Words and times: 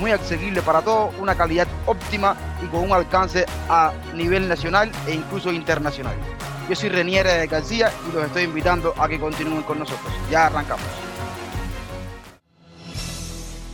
muy 0.00 0.10
accesibles 0.12 0.64
para 0.64 0.80
todos, 0.80 1.14
una 1.20 1.34
calidad 1.34 1.68
óptima 1.86 2.34
y 2.64 2.66
con 2.68 2.80
un 2.80 2.92
alcance 2.92 3.44
a 3.68 3.92
nivel 4.14 4.48
nacional 4.48 4.90
e 5.06 5.14
incluso 5.14 5.52
internacional. 5.52 6.14
Yo 6.68 6.74
soy 6.74 6.88
Reniere 6.88 7.46
García 7.46 7.92
y 8.08 8.14
los 8.14 8.24
estoy 8.24 8.44
invitando 8.44 8.94
a 8.96 9.06
que 9.08 9.20
continúen 9.20 9.62
con 9.62 9.78
nosotros. 9.78 10.12
Ya 10.30 10.46
arrancamos. 10.46 10.86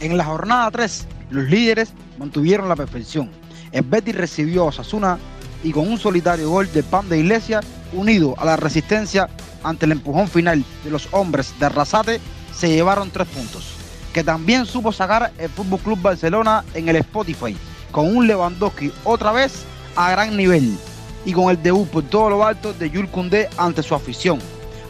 En 0.00 0.16
la 0.16 0.24
jornada 0.24 0.70
3, 0.70 1.06
los 1.30 1.44
líderes 1.44 1.92
mantuvieron 2.18 2.68
la 2.68 2.76
perfección. 2.76 3.30
El 3.70 3.82
Betis 3.82 4.16
recibió 4.16 4.62
a 4.62 4.66
Osasuna 4.66 5.18
y 5.62 5.70
con 5.70 5.88
un 5.88 5.98
solitario 5.98 6.50
gol 6.50 6.70
de 6.72 6.82
Pan 6.82 7.08
de 7.08 7.18
Iglesia, 7.18 7.60
unido 7.92 8.34
a 8.38 8.44
la 8.44 8.56
resistencia 8.56 9.28
ante 9.62 9.86
el 9.86 9.92
empujón 9.92 10.28
final 10.28 10.64
de 10.84 10.90
los 10.90 11.08
hombres 11.12 11.54
de 11.58 11.66
Arrasate, 11.66 12.20
se 12.52 12.68
llevaron 12.68 13.10
tres 13.10 13.28
puntos. 13.28 13.75
Que 14.16 14.24
también 14.24 14.64
supo 14.64 14.92
sacar 14.92 15.30
el 15.36 15.50
Fútbol 15.50 15.78
Club 15.78 16.00
Barcelona 16.00 16.64
en 16.72 16.88
el 16.88 16.96
Spotify, 16.96 17.54
con 17.92 18.16
un 18.16 18.26
Lewandowski 18.26 18.90
otra 19.04 19.30
vez 19.30 19.66
a 19.94 20.10
gran 20.10 20.34
nivel 20.34 20.78
y 21.26 21.34
con 21.34 21.50
el 21.50 21.62
debut 21.62 21.86
por 21.86 22.02
todo 22.04 22.30
lo 22.30 22.42
alto 22.42 22.72
de 22.72 22.88
Jules 22.88 23.10
Koundé 23.10 23.50
ante 23.58 23.82
su 23.82 23.94
afición. 23.94 24.38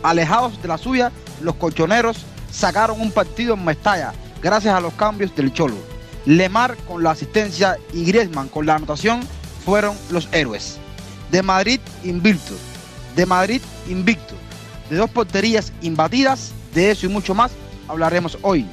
Alejados 0.05 0.63
de 0.63 0.69
la 0.69 0.79
suya, 0.79 1.11
los 1.41 1.57
colchoneros 1.57 2.19
sacaron 2.53 3.01
un 3.01 3.11
partido 3.11 3.55
en 3.55 3.65
Mestalla 3.65 4.13
gracias 4.41 4.73
a 4.73 4.81
los 4.81 4.95
cambios 4.95 5.35
del 5.35 5.53
Cholo. 5.53 5.75
Lemar 6.25 6.77
con 6.87 7.03
la 7.03 7.11
asistencia 7.11 7.79
y 7.93 8.05
Griezmann 8.05 8.47
con 8.47 8.65
la 8.65 8.77
anotación 8.77 9.23
fueron 9.65 9.97
los 10.11 10.29
héroes. 10.31 10.79
De 11.33 11.43
Madrid 11.43 11.81
invicto, 12.05 12.55
de 13.17 13.27
Madrid 13.27 13.61
invicto, 13.89 14.37
de 14.89 14.95
dos 14.95 15.11
porterías 15.11 15.73
imbatidas, 15.83 16.53
de 16.73 16.93
eso 16.93 17.07
y 17.07 17.09
mucho 17.09 17.35
más 17.35 17.51
hablaremos 17.89 18.39
hoy. 18.43 18.65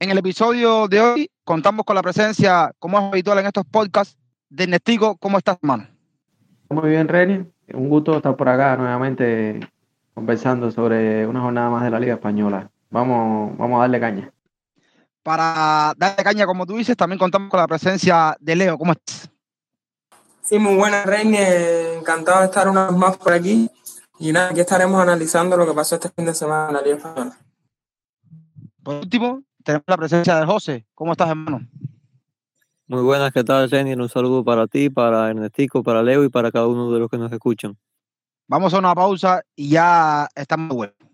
En 0.00 0.12
el 0.12 0.18
episodio 0.18 0.86
de 0.86 1.00
hoy 1.00 1.30
contamos 1.42 1.84
con 1.84 1.96
la 1.96 2.02
presencia, 2.02 2.72
como 2.78 2.98
es 2.98 3.04
habitual 3.06 3.40
en 3.40 3.46
estos 3.46 3.64
podcasts, 3.64 4.16
de 4.48 4.68
Nestico. 4.68 5.16
¿Cómo 5.16 5.38
estás, 5.38 5.58
hermano? 5.60 5.88
Muy 6.68 6.90
bien, 6.90 7.08
Reni. 7.08 7.44
Un 7.74 7.88
gusto 7.88 8.16
estar 8.16 8.36
por 8.36 8.48
acá 8.48 8.76
nuevamente 8.76 9.58
conversando 10.14 10.70
sobre 10.70 11.26
una 11.26 11.40
jornada 11.40 11.70
más 11.70 11.82
de 11.82 11.90
la 11.90 11.98
Liga 11.98 12.14
Española. 12.14 12.70
Vamos, 12.90 13.58
vamos 13.58 13.78
a 13.78 13.80
darle 13.80 13.98
caña. 13.98 14.32
Para 15.24 15.92
darle 15.96 16.22
caña, 16.22 16.46
como 16.46 16.64
tú 16.64 16.76
dices, 16.76 16.96
también 16.96 17.18
contamos 17.18 17.50
con 17.50 17.58
la 17.58 17.66
presencia 17.66 18.36
de 18.38 18.54
Leo. 18.54 18.78
¿Cómo 18.78 18.92
estás? 18.92 19.28
Sí, 20.42 20.60
muy 20.60 20.76
buena, 20.76 21.02
Reni. 21.02 21.38
Encantado 21.98 22.38
de 22.38 22.46
estar 22.46 22.68
una 22.68 22.86
vez 22.86 22.96
más 22.96 23.16
por 23.16 23.32
aquí. 23.32 23.68
Y 24.20 24.30
nada, 24.30 24.50
aquí 24.50 24.60
estaremos 24.60 25.02
analizando 25.02 25.56
lo 25.56 25.66
que 25.66 25.74
pasó 25.74 25.96
este 25.96 26.08
fin 26.10 26.24
de 26.24 26.34
semana 26.34 26.68
en 26.68 26.74
la 26.74 26.82
Liga 26.82 26.96
Española. 26.98 27.36
Por 28.84 28.94
último, 28.94 29.42
tenemos 29.68 29.84
la 29.86 29.98
presencia 29.98 30.40
de 30.40 30.46
José. 30.46 30.86
¿Cómo 30.94 31.12
estás, 31.12 31.28
hermano? 31.28 31.60
Muy 32.86 33.02
buenas, 33.02 33.30
¿qué 33.32 33.44
tal, 33.44 33.68
Jenny? 33.68 33.92
Un 33.92 34.08
saludo 34.08 34.42
para 34.42 34.66
ti, 34.66 34.88
para 34.88 35.28
Ernestico, 35.28 35.82
para 35.82 36.02
Leo 36.02 36.24
y 36.24 36.30
para 36.30 36.50
cada 36.50 36.66
uno 36.66 36.90
de 36.90 36.98
los 36.98 37.10
que 37.10 37.18
nos 37.18 37.30
escuchan. 37.30 37.76
Vamos 38.46 38.72
a 38.72 38.78
una 38.78 38.94
pausa 38.94 39.42
y 39.54 39.68
ya 39.68 40.26
estamos 40.34 40.70
de 40.70 40.74
vuelta. 40.74 41.04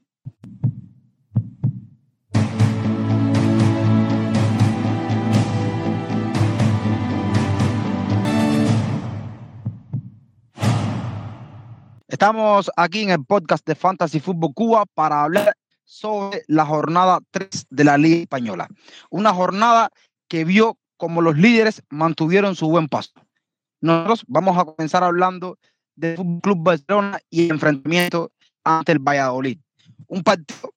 Estamos 12.06 12.70
aquí 12.76 13.02
en 13.02 13.10
el 13.10 13.24
podcast 13.24 13.66
de 13.66 13.74
Fantasy 13.74 14.20
Fútbol 14.20 14.54
Cuba 14.54 14.84
para 14.94 15.24
hablar 15.24 15.56
sobre 15.84 16.42
la 16.48 16.66
jornada 16.66 17.20
3 17.30 17.66
de 17.70 17.84
la 17.84 17.98
Liga 17.98 18.16
Española. 18.16 18.68
Una 19.10 19.32
jornada 19.32 19.90
que 20.28 20.44
vio 20.44 20.78
como 20.96 21.22
los 21.22 21.36
líderes 21.36 21.82
mantuvieron 21.90 22.56
su 22.56 22.68
buen 22.68 22.88
paso. 22.88 23.12
Nosotros 23.80 24.24
vamos 24.26 24.56
a 24.56 24.64
comenzar 24.64 25.04
hablando 25.04 25.58
del 25.94 26.16
Club 26.42 26.58
Barcelona 26.62 27.18
y 27.30 27.44
el 27.44 27.52
enfrentamiento 27.52 28.32
ante 28.64 28.92
el 28.92 28.98
Valladolid. 28.98 29.58
Un 30.06 30.22
partido 30.22 30.72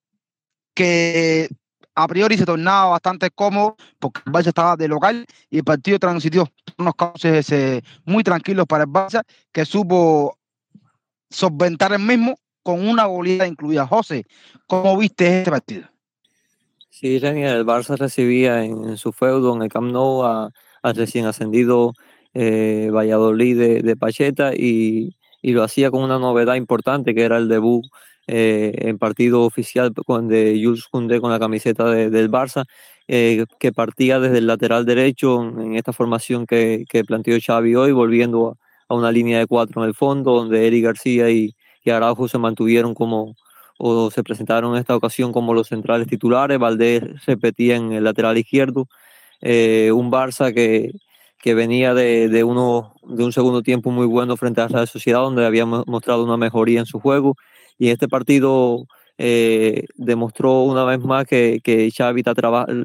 que 0.74 1.48
a 1.94 2.06
priori 2.06 2.36
se 2.36 2.46
tornaba 2.46 2.90
bastante 2.90 3.30
cómodo 3.30 3.76
porque 3.98 4.20
el 4.24 4.32
Barça 4.32 4.48
estaba 4.48 4.76
de 4.76 4.86
local 4.86 5.26
y 5.50 5.58
el 5.58 5.64
partido 5.64 5.98
transitió 5.98 6.48
unos 6.76 6.94
cauces 6.94 7.50
eh, 7.50 7.82
muy 8.04 8.22
tranquilos 8.22 8.66
para 8.66 8.84
el 8.84 8.90
Barça 8.90 9.24
que 9.50 9.64
supo 9.64 10.38
solventar 11.28 11.92
el 11.92 11.98
mismo 11.98 12.38
con 12.68 12.86
una 12.86 13.06
goleada 13.06 13.46
incluida. 13.46 13.86
José, 13.86 14.26
¿cómo 14.66 14.98
viste 14.98 15.38
este 15.38 15.50
partido? 15.50 15.88
Sí, 16.90 17.16
el 17.16 17.64
Barça 17.64 17.96
recibía 17.96 18.62
en, 18.62 18.98
su 18.98 19.10
feudo, 19.12 19.56
en 19.56 19.62
el 19.62 19.70
Camp 19.70 19.90
Nou, 19.90 20.22
al 20.22 20.94
recién 20.94 21.24
ascendido 21.24 21.94
eh, 22.34 22.90
Valladolid 22.92 23.82
de, 23.82 23.96
Pacheta 23.96 24.52
y, 24.54 25.16
lo 25.42 25.62
hacía 25.62 25.90
con 25.90 26.02
una 26.02 26.18
novedad 26.18 26.56
importante 26.56 27.14
que 27.14 27.22
era 27.22 27.38
el 27.38 27.48
debut 27.48 27.86
eh, 28.26 28.74
en 28.80 28.98
partido 28.98 29.44
oficial 29.44 29.94
con, 30.04 30.28
de 30.28 30.60
Jules 30.62 30.88
Koundé 30.90 31.22
con 31.22 31.30
la 31.30 31.38
camiseta 31.38 31.90
del 31.90 32.30
Barça, 32.30 32.66
eh, 33.06 33.46
que 33.58 33.72
partía 33.72 34.20
desde 34.20 34.36
el 34.38 34.46
lateral 34.46 34.84
derecho 34.84 35.42
en, 35.42 35.74
esta 35.74 35.94
formación 35.94 36.44
que, 36.44 36.84
planteó 37.06 37.38
Xavi 37.40 37.76
hoy, 37.76 37.92
volviendo 37.92 38.58
a, 38.88 38.94
una 38.94 39.10
línea 39.10 39.38
de 39.38 39.46
cuatro 39.46 39.82
en 39.82 39.88
el 39.88 39.94
fondo, 39.94 40.34
donde 40.34 40.66
Eric 40.66 40.84
García 40.84 41.30
y, 41.30 41.54
y 41.84 41.90
Araujo 41.90 42.28
se 42.28 42.38
mantuvieron 42.38 42.94
como, 42.94 43.36
o 43.78 44.10
se 44.10 44.22
presentaron 44.22 44.74
en 44.74 44.80
esta 44.80 44.96
ocasión 44.96 45.32
como 45.32 45.54
los 45.54 45.68
centrales 45.68 46.06
titulares. 46.08 46.58
Valdés 46.58 47.02
repetía 47.26 47.76
en 47.76 47.92
el 47.92 48.04
lateral 48.04 48.38
izquierdo. 48.38 48.88
Eh, 49.40 49.92
un 49.92 50.10
Barça 50.10 50.52
que, 50.52 50.92
que 51.40 51.54
venía 51.54 51.94
de, 51.94 52.28
de, 52.28 52.44
uno, 52.44 52.94
de 53.04 53.24
un 53.24 53.32
segundo 53.32 53.62
tiempo 53.62 53.90
muy 53.90 54.06
bueno 54.06 54.36
frente 54.36 54.60
a 54.60 54.68
la 54.68 54.86
Sociedad, 54.86 55.20
donde 55.20 55.46
había 55.46 55.66
mostrado 55.66 56.24
una 56.24 56.36
mejoría 56.36 56.80
en 56.80 56.86
su 56.86 57.00
juego. 57.00 57.36
Y 57.78 57.90
este 57.90 58.08
partido 58.08 58.86
eh, 59.18 59.86
demostró 59.96 60.62
una 60.62 60.84
vez 60.84 61.00
más 61.00 61.26
que, 61.26 61.60
que 61.62 61.90
Xavi 61.90 62.20
está, 62.20 62.32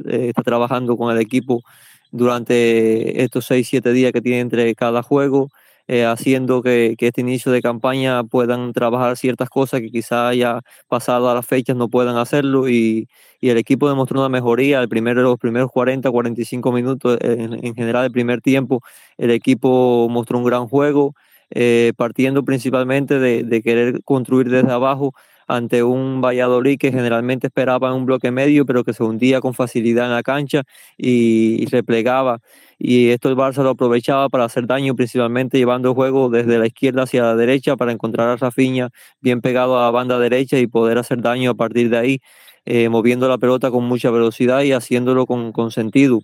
eh, 0.08 0.28
está 0.30 0.44
trabajando 0.44 0.98
con 0.98 1.16
el 1.16 1.22
equipo 1.22 1.64
durante 2.12 3.24
estos 3.24 3.50
6-7 3.50 3.92
días 3.92 4.12
que 4.12 4.22
tiene 4.22 4.40
entre 4.40 4.74
cada 4.76 5.04
juego. 5.04 5.50
Eh, 5.88 6.06
haciendo 6.06 6.62
que, 6.62 6.96
este 6.98 7.22
inicio 7.22 7.52
de 7.52 7.62
campaña 7.62 8.24
puedan 8.24 8.72
trabajar 8.72 9.18
ciertas 9.18 9.50
cosas 9.50 9.82
que 9.82 9.92
quizá 9.92 10.34
ya 10.34 10.62
pasado 10.88 11.30
a 11.30 11.34
las 11.36 11.46
fechas 11.46 11.76
no 11.76 11.90
puedan 11.90 12.16
hacerlo 12.18 12.70
y, 12.70 13.08
el 13.42 13.58
equipo 13.58 13.90
demostró 13.90 14.22
una 14.22 14.30
mejoría. 14.30 14.82
El 14.82 14.88
primero, 14.88 15.22
los 15.22 15.38
primeros 15.38 15.70
40, 15.70 16.10
45 16.10 16.72
minutos, 16.72 17.18
en, 17.22 17.76
general, 17.76 18.06
el 18.06 18.12
primer 18.12 18.40
tiempo, 18.40 18.82
el 19.18 19.32
equipo 19.32 20.08
mostró 20.10 20.38
un 20.38 20.46
gran 20.46 20.68
juego, 20.68 21.14
eh, 21.50 21.92
partiendo 21.98 22.46
principalmente 22.46 23.20
de 23.20 23.62
querer 23.62 24.02
construir 24.06 24.50
desde 24.50 24.72
abajo 24.72 25.14
ante 25.48 25.84
un 25.84 26.22
Valladolid 26.22 26.78
que 26.78 26.92
generalmente 26.92 27.48
esperaba 27.48 27.94
un 27.94 28.06
bloque 28.06 28.32
medio, 28.32 28.66
pero 28.66 28.84
que 28.84 28.94
se 28.94 29.04
hundía 29.04 29.42
con 29.42 29.54
facilidad 29.54 30.06
en 30.06 30.12
la 30.14 30.24
cancha 30.24 30.64
y, 30.98 31.66
replegaba. 31.68 32.40
Y 32.78 33.10
esto 33.10 33.30
el 33.30 33.36
Barça 33.36 33.64
lo 33.64 33.72
aprovechaba 33.72 34.30
para 34.30 34.46
hacer 34.46 34.68
daño, 34.68 34.96
principalmente 34.96 35.58
llevando 35.58 35.90
el 35.90 35.96
juego 35.96 36.30
desde 36.30 36.58
la 36.60 36.68
izquierda 36.68 37.04
hacia 37.04 37.24
la 37.24 37.36
derecha 37.36 37.78
para 37.78 37.92
encontrar 37.92 38.30
a 38.30 38.36
Rafinha 38.36 38.90
bien 39.22 39.42
pegado 39.42 39.80
a 39.80 39.84
la 39.84 39.92
banda 39.92 40.20
derecha 40.20 40.58
y 40.60 40.68
poder 40.68 40.98
hacer 40.98 41.22
daño 41.22 41.52
a 41.52 41.56
partir 41.56 41.90
de 41.90 41.98
ahí, 41.98 42.20
eh, 42.66 42.90
moviendo 42.90 43.28
la 43.28 43.38
pelota 43.38 43.72
con 43.72 43.84
mucha 43.86 44.12
velocidad 44.12 44.62
y 44.64 44.72
haciéndolo 44.74 45.26
con, 45.26 45.52
con 45.52 45.72
sentido. 45.72 46.22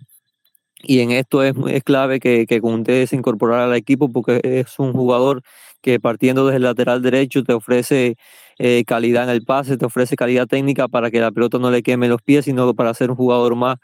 Y 0.82 1.00
en 1.00 1.10
esto 1.10 1.42
es, 1.42 1.54
es 1.68 1.84
clave 1.84 2.20
que, 2.20 2.46
que 2.46 2.60
Conte 2.60 3.06
se 3.06 3.16
incorporara 3.16 3.64
al 3.64 3.74
equipo 3.74 4.10
porque 4.10 4.40
es 4.42 4.78
un 4.78 4.92
jugador 4.92 5.42
que 5.82 6.00
partiendo 6.00 6.46
desde 6.46 6.56
el 6.56 6.62
lateral 6.64 7.02
derecho 7.02 7.42
te 7.42 7.52
ofrece 7.52 8.16
eh, 8.58 8.84
calidad 8.86 9.24
en 9.24 9.30
el 9.30 9.44
pase, 9.44 9.76
te 9.76 9.86
ofrece 9.86 10.16
calidad 10.16 10.46
técnica 10.46 10.88
para 10.88 11.10
que 11.10 11.20
la 11.20 11.32
pelota 11.32 11.58
no 11.58 11.70
le 11.70 11.82
queme 11.82 12.08
los 12.08 12.22
pies, 12.22 12.44
sino 12.46 12.74
para 12.74 12.94
ser 12.94 13.10
un 13.10 13.16
jugador 13.16 13.56
más 13.56 13.78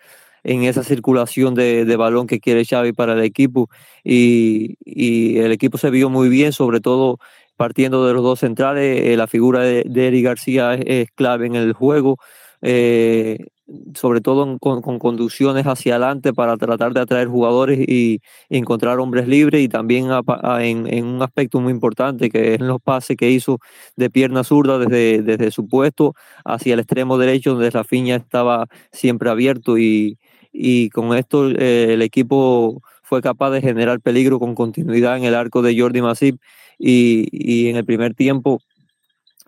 en 0.44 0.62
esa 0.62 0.84
circulación 0.84 1.54
de, 1.54 1.84
de 1.84 1.96
balón 1.96 2.26
que 2.26 2.40
quiere 2.40 2.64
Xavi 2.64 2.92
para 2.92 3.14
el 3.14 3.22
equipo. 3.22 3.68
Y, 4.04 4.76
y, 4.84 5.38
el 5.38 5.52
equipo 5.52 5.78
se 5.78 5.90
vio 5.90 6.08
muy 6.10 6.28
bien, 6.28 6.52
sobre 6.52 6.80
todo 6.80 7.18
partiendo 7.56 8.06
de 8.06 8.14
los 8.14 8.22
dos 8.22 8.40
centrales. 8.40 9.00
Eh, 9.02 9.16
la 9.16 9.26
figura 9.26 9.60
de, 9.62 9.84
de 9.86 10.08
Eric 10.08 10.24
García 10.24 10.74
es, 10.74 11.10
clave 11.12 11.46
en 11.46 11.56
el 11.56 11.72
juego. 11.72 12.18
Eh, 12.62 13.38
sobre 13.94 14.20
todo 14.20 14.58
con, 14.58 14.80
conducciones 14.80 15.66
hacia 15.66 15.96
adelante 15.96 16.32
para 16.32 16.56
tratar 16.56 16.92
de 16.94 17.00
atraer 17.00 17.28
jugadores 17.28 17.78
y, 17.80 18.20
encontrar 18.48 19.00
hombres 19.00 19.26
libres 19.26 19.62
y 19.62 19.68
también 19.68 20.08
en, 20.60 21.04
un 21.04 21.22
aspecto 21.22 21.60
muy 21.60 21.72
importante 21.72 22.30
que 22.30 22.54
es 22.54 22.60
los 22.60 22.80
pases 22.80 23.16
que 23.16 23.30
hizo 23.30 23.58
de 23.96 24.08
pierna 24.10 24.44
zurda 24.44 24.78
desde, 24.78 25.22
desde 25.22 25.50
su 25.50 25.66
puesto 25.66 26.14
hacia 26.44 26.74
el 26.74 26.80
extremo 26.80 27.18
derecho 27.18 27.54
donde 27.54 27.70
Rafinha 27.70 28.16
estaba 28.16 28.66
siempre 28.92 29.30
abierto 29.30 29.78
y, 29.78 30.18
con 30.92 31.14
esto 31.16 31.50
eh, 31.50 31.92
el 31.94 32.02
equipo 32.02 32.82
fue 33.02 33.20
capaz 33.20 33.50
de 33.50 33.60
generar 33.60 34.00
peligro 34.00 34.38
con 34.38 34.54
continuidad 34.54 35.16
en 35.16 35.24
el 35.24 35.34
arco 35.34 35.60
de 35.62 35.78
Jordi 35.78 36.00
Masip 36.02 36.40
y, 36.78 37.28
y 37.30 37.68
en 37.68 37.76
el 37.76 37.84
primer 37.84 38.14
tiempo 38.14 38.60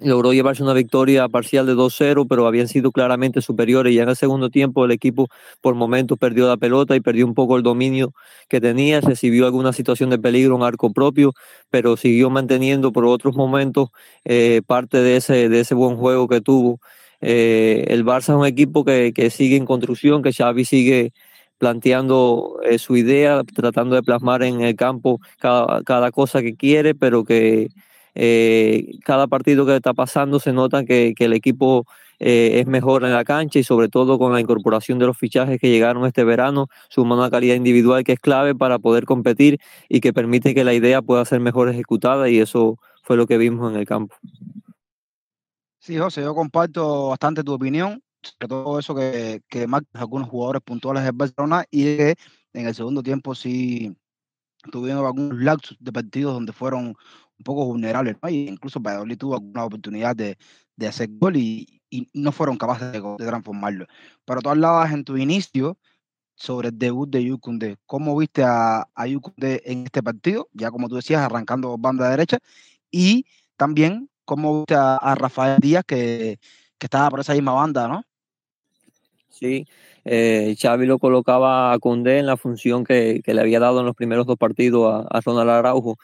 logró 0.00 0.32
llevarse 0.32 0.62
una 0.62 0.74
victoria 0.74 1.28
parcial 1.28 1.66
de 1.66 1.74
2-0, 1.74 2.26
pero 2.28 2.46
habían 2.46 2.68
sido 2.68 2.92
claramente 2.92 3.40
superiores. 3.42 3.92
Y 3.92 3.98
en 3.98 4.08
el 4.08 4.16
segundo 4.16 4.50
tiempo 4.50 4.84
el 4.84 4.90
equipo 4.92 5.28
por 5.60 5.74
momentos 5.74 6.18
perdió 6.18 6.48
la 6.48 6.56
pelota 6.56 6.96
y 6.96 7.00
perdió 7.00 7.26
un 7.26 7.34
poco 7.34 7.56
el 7.56 7.62
dominio 7.62 8.12
que 8.48 8.60
tenía, 8.60 9.00
recibió 9.00 9.46
alguna 9.46 9.72
situación 9.72 10.10
de 10.10 10.18
peligro 10.18 10.56
en 10.56 10.62
arco 10.62 10.92
propio, 10.92 11.32
pero 11.70 11.96
siguió 11.96 12.30
manteniendo 12.30 12.92
por 12.92 13.04
otros 13.04 13.36
momentos 13.36 13.88
eh, 14.24 14.62
parte 14.66 14.98
de 14.98 15.16
ese, 15.16 15.48
de 15.48 15.60
ese 15.60 15.74
buen 15.74 15.96
juego 15.96 16.28
que 16.28 16.40
tuvo. 16.40 16.80
Eh, 17.20 17.86
el 17.88 18.04
Barça 18.04 18.30
es 18.30 18.38
un 18.40 18.46
equipo 18.46 18.84
que, 18.84 19.12
que, 19.14 19.30
sigue 19.30 19.56
en 19.56 19.66
construcción, 19.66 20.22
que 20.22 20.32
Xavi 20.32 20.64
sigue 20.64 21.12
planteando 21.58 22.60
eh, 22.64 22.78
su 22.78 22.96
idea, 22.96 23.42
tratando 23.54 23.96
de 23.96 24.02
plasmar 24.02 24.42
en 24.44 24.60
el 24.60 24.76
campo 24.76 25.20
cada, 25.38 25.82
cada 25.82 26.12
cosa 26.12 26.42
que 26.42 26.54
quiere, 26.56 26.94
pero 26.94 27.24
que 27.24 27.68
eh, 28.20 28.98
cada 29.04 29.28
partido 29.28 29.64
que 29.64 29.76
está 29.76 29.94
pasando 29.94 30.40
se 30.40 30.52
nota 30.52 30.84
que, 30.84 31.14
el 31.16 31.32
equipo 31.32 31.86
eh, 32.18 32.58
es 32.58 32.66
mejor 32.66 33.04
en 33.04 33.12
la 33.12 33.24
cancha 33.24 33.60
y 33.60 33.62
sobre 33.62 33.88
todo 33.88 34.18
con 34.18 34.32
la 34.32 34.40
incorporación 34.40 34.98
de 34.98 35.06
los 35.06 35.16
fichajes 35.16 35.60
que 35.60 35.70
llegaron 35.70 36.04
este 36.04 36.24
verano, 36.24 36.66
suma 36.88 37.14
una 37.14 37.30
calidad 37.30 37.54
individual 37.54 38.02
que 38.02 38.14
es 38.14 38.18
clave 38.18 38.56
para 38.56 38.80
poder 38.80 39.04
competir 39.04 39.60
y 39.88 40.00
que 40.00 40.12
permite 40.12 40.52
que 40.52 40.64
la 40.64 40.74
idea 40.74 41.00
pueda 41.00 41.24
ser 41.24 41.38
mejor 41.38 41.68
ejecutada 41.68 42.28
y 42.28 42.40
eso 42.40 42.80
fue 43.04 43.16
lo 43.16 43.28
que 43.28 43.38
vimos 43.38 43.70
en 43.70 43.78
el 43.78 43.86
campo. 43.86 44.16
Sí, 45.78 45.96
José, 45.96 46.22
yo 46.22 46.34
comparto 46.34 47.10
bastante 47.10 47.44
tu 47.44 47.52
opinión, 47.52 48.02
sobre 48.20 48.48
todo 48.48 48.80
eso 48.80 48.96
que, 48.96 49.42
que 49.48 49.64
algunos 49.92 50.28
jugadores 50.28 50.62
puntuales 50.62 51.04
de 51.04 51.12
Barcelona 51.14 51.64
y 51.70 51.84
que 51.84 52.14
en 52.52 52.66
el 52.66 52.74
segundo 52.74 53.00
tiempo 53.00 53.36
sí 53.36 53.96
tuvieron 54.72 55.06
algunos 55.06 55.38
lapsos 55.38 55.76
de 55.78 55.92
partidos 55.92 56.34
donde 56.34 56.52
fueron 56.52 56.96
un 57.38 57.44
poco 57.44 57.64
vulnerable 57.66 58.16
el. 58.22 58.34
Incluso 58.34 58.80
Valladolid 58.80 59.18
tuvo 59.18 59.34
alguna 59.34 59.64
oportunidad 59.64 60.16
de, 60.16 60.36
de 60.76 60.86
hacer 60.86 61.08
gol 61.12 61.36
y, 61.36 61.80
y, 61.90 62.08
no 62.14 62.32
fueron 62.32 62.56
capaces 62.56 62.92
de, 62.92 63.00
de, 63.00 63.26
transformarlo. 63.26 63.86
Pero 64.24 64.40
tú 64.40 64.50
hablabas 64.50 64.92
en 64.92 65.04
tu 65.04 65.16
inicio 65.16 65.78
sobre 66.34 66.68
el 66.68 66.78
debut 66.78 67.08
de 67.10 67.24
Yukunde. 67.24 67.76
¿Cómo 67.86 68.16
viste 68.16 68.42
a, 68.44 68.86
a 68.94 69.06
Yukunde 69.06 69.62
en 69.64 69.84
este 69.84 70.02
partido? 70.02 70.48
Ya 70.52 70.70
como 70.70 70.88
tú 70.88 70.96
decías, 70.96 71.20
arrancando 71.20 71.76
banda 71.78 72.10
derecha. 72.10 72.38
Y 72.90 73.26
también, 73.56 74.08
¿cómo 74.24 74.60
viste 74.60 74.74
a, 74.74 74.96
a 74.96 75.14
Rafael 75.14 75.58
Díaz, 75.60 75.84
que, 75.86 76.38
que 76.78 76.86
estaba 76.86 77.10
por 77.10 77.20
esa 77.20 77.34
misma 77.34 77.52
banda, 77.52 77.88
no? 77.88 78.02
Sí, 79.30 79.66
eh, 80.04 80.56
Xavi 80.58 80.86
lo 80.86 80.98
colocaba 80.98 81.72
a 81.72 81.78
Cundé 81.78 82.18
en 82.18 82.26
la 82.26 82.36
función 82.36 82.84
que, 82.84 83.20
que, 83.22 83.34
le 83.34 83.40
había 83.40 83.60
dado 83.60 83.80
en 83.80 83.86
los 83.86 83.94
primeros 83.94 84.26
dos 84.26 84.36
partidos 84.36 85.06
a, 85.10 85.18
a 85.18 85.20
Ronald 85.20 85.50
Araujo, 85.50 85.98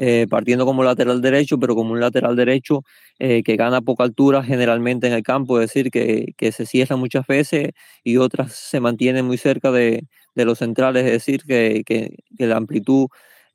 eh, 0.00 0.26
partiendo 0.30 0.64
como 0.64 0.84
lateral 0.84 1.20
derecho, 1.20 1.58
pero 1.58 1.74
como 1.74 1.92
un 1.92 1.98
lateral 2.00 2.36
derecho 2.36 2.84
eh, 3.18 3.42
que 3.42 3.56
gana 3.56 3.80
poca 3.80 4.04
altura 4.04 4.44
generalmente 4.44 5.08
en 5.08 5.12
el 5.12 5.24
campo, 5.24 5.60
es 5.60 5.68
decir, 5.70 5.90
que, 5.90 6.34
que, 6.36 6.52
se 6.52 6.66
cierra 6.66 6.94
muchas 6.96 7.26
veces 7.26 7.70
y 8.04 8.16
otras 8.16 8.52
se 8.52 8.78
mantiene 8.78 9.24
muy 9.24 9.38
cerca 9.38 9.72
de, 9.72 10.04
de 10.36 10.44
los 10.44 10.58
centrales, 10.58 11.04
es 11.04 11.12
decir, 11.12 11.42
que, 11.44 11.82
que 11.84 12.46
la 12.46 12.56
amplitud 12.56 13.08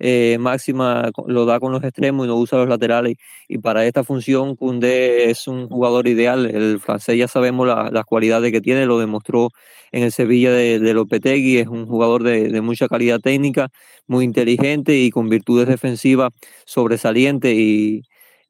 eh, 0.06 0.38
máxima 0.38 1.12
lo 1.28 1.46
da 1.46 1.62
con 1.62 1.72
los 1.72 1.82
extremos 1.82 2.26
y 2.26 2.28
no 2.28 2.36
usa 2.36 2.58
los 2.58 2.68
laterales. 2.68 3.16
Y 3.48 3.60
para 3.60 3.86
esta 3.86 4.04
función, 4.04 4.58
Koundé 4.58 5.30
es 5.32 5.48
un 5.48 5.70
jugador 5.70 6.08
ideal. 6.10 6.46
El 6.46 6.82
francés 6.82 7.18
ya 7.18 7.30
sabemos 7.30 7.68
las 7.68 8.04
cualidades 8.06 8.52
que 8.52 8.60
tiene, 8.60 8.86
lo 8.86 9.00
demostró 9.00 9.52
en 9.94 10.04
el 10.04 10.12
Sevilla 10.12 10.52
de, 10.52 10.80
de 10.80 10.94
Lopetegui. 10.94 11.58
Es 11.60 11.68
un 11.68 11.88
jugador 11.88 12.24
de, 12.24 12.50
de, 12.50 12.62
mucha 12.62 12.90
calidad 12.90 13.22
técnica, 13.22 13.70
muy 14.06 14.26
inteligente 14.26 14.98
y 14.98 15.10
con 15.10 15.30
virtudes 15.30 15.70
defensivas 15.70 16.34
sobresalientes. 16.66 17.56
Y, 17.56 18.04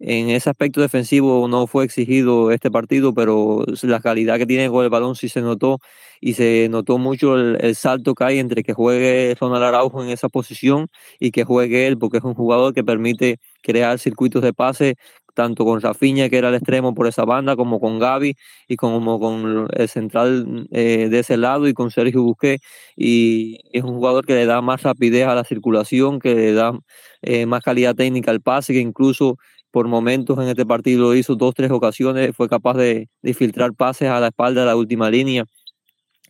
en 0.06 0.30
ese 0.30 0.50
aspecto 0.50 0.82
defensivo 0.82 1.48
no 1.48 1.66
fue 1.66 1.86
exigido 1.86 2.52
este 2.52 2.70
partido, 2.70 3.14
pero 3.14 3.64
la 3.84 4.02
calidad 4.02 4.38
que 4.38 4.46
tiene 4.46 4.70
con 4.70 4.84
el 4.84 4.90
balón 4.90 5.16
sí 5.16 5.30
se 5.30 5.42
notó 5.42 5.80
y 6.20 6.34
se 6.34 6.68
notó 6.70 6.98
mucho 6.98 7.38
el, 7.38 7.76
salto 7.76 8.14
que 8.14 8.24
hay 8.26 8.40
entre 8.40 8.64
que 8.64 8.74
juegue 8.74 9.34
Ronald 9.40 9.64
Araujo 9.64 10.04
en 10.04 10.10
esa 10.10 10.28
posición 10.28 10.88
y 11.20 11.32
que 11.32 11.46
juegue 11.46 11.88
él, 11.88 11.98
porque 11.98 12.18
es 12.18 12.24
un 12.26 12.34
jugador 12.34 12.74
que 12.74 12.84
permite 12.84 13.38
crear 13.62 13.98
circuitos 13.98 14.42
de 14.44 14.52
pase 14.52 14.96
tanto 15.34 15.66
con 15.66 15.82
Rafinha, 15.82 16.30
que 16.30 16.38
era 16.38 16.50
el 16.50 16.56
extremo 16.56 16.94
por 16.94 17.08
esa 17.08 17.26
banda, 17.26 17.56
como 17.56 17.80
con 17.80 17.98
Gaby 18.00 18.36
y 18.68 18.76
como 18.76 19.20
con 19.20 19.68
el 19.74 19.90
central 19.90 20.68
eh, 20.72 21.08
de 21.10 21.20
ese 21.20 21.38
lado 21.38 21.68
y 21.68 21.74
con 21.74 21.92
Sergio 21.92 22.24
Busqué. 22.24 22.60
Y 22.96 23.60
es 23.72 23.84
un 23.84 23.96
jugador 23.96 24.26
que 24.26 24.36
le 24.36 24.46
da 24.46 24.62
más 24.62 24.84
rapidez 24.84 25.26
a 25.28 25.36
la 25.36 25.44
circulación, 25.44 26.20
que 26.20 26.36
le 26.36 26.54
da 26.54 26.78
eh, 27.22 27.46
más 27.46 27.64
calidad 27.64 27.96
técnica 27.96 28.32
al 28.32 28.42
pase, 28.42 28.74
que 28.74 28.80
incluso 28.80 29.38
por 29.74 29.88
momentos 29.88 30.38
en 30.38 30.50
este 30.50 30.68
partido 30.68 31.02
lo 31.02 31.16
hizo 31.16 31.36
dos, 31.36 31.56
tres 31.56 31.72
ocasiones, 31.72 32.36
fue 32.38 32.48
capaz 32.48 32.76
de, 32.76 33.10
de 33.24 33.34
filtrar 33.34 33.74
pases 33.74 34.08
a 34.10 34.20
la 34.20 34.28
espalda 34.28 34.62
de 34.62 34.68
la 34.68 34.76
última 34.76 35.10
línea 35.10 35.46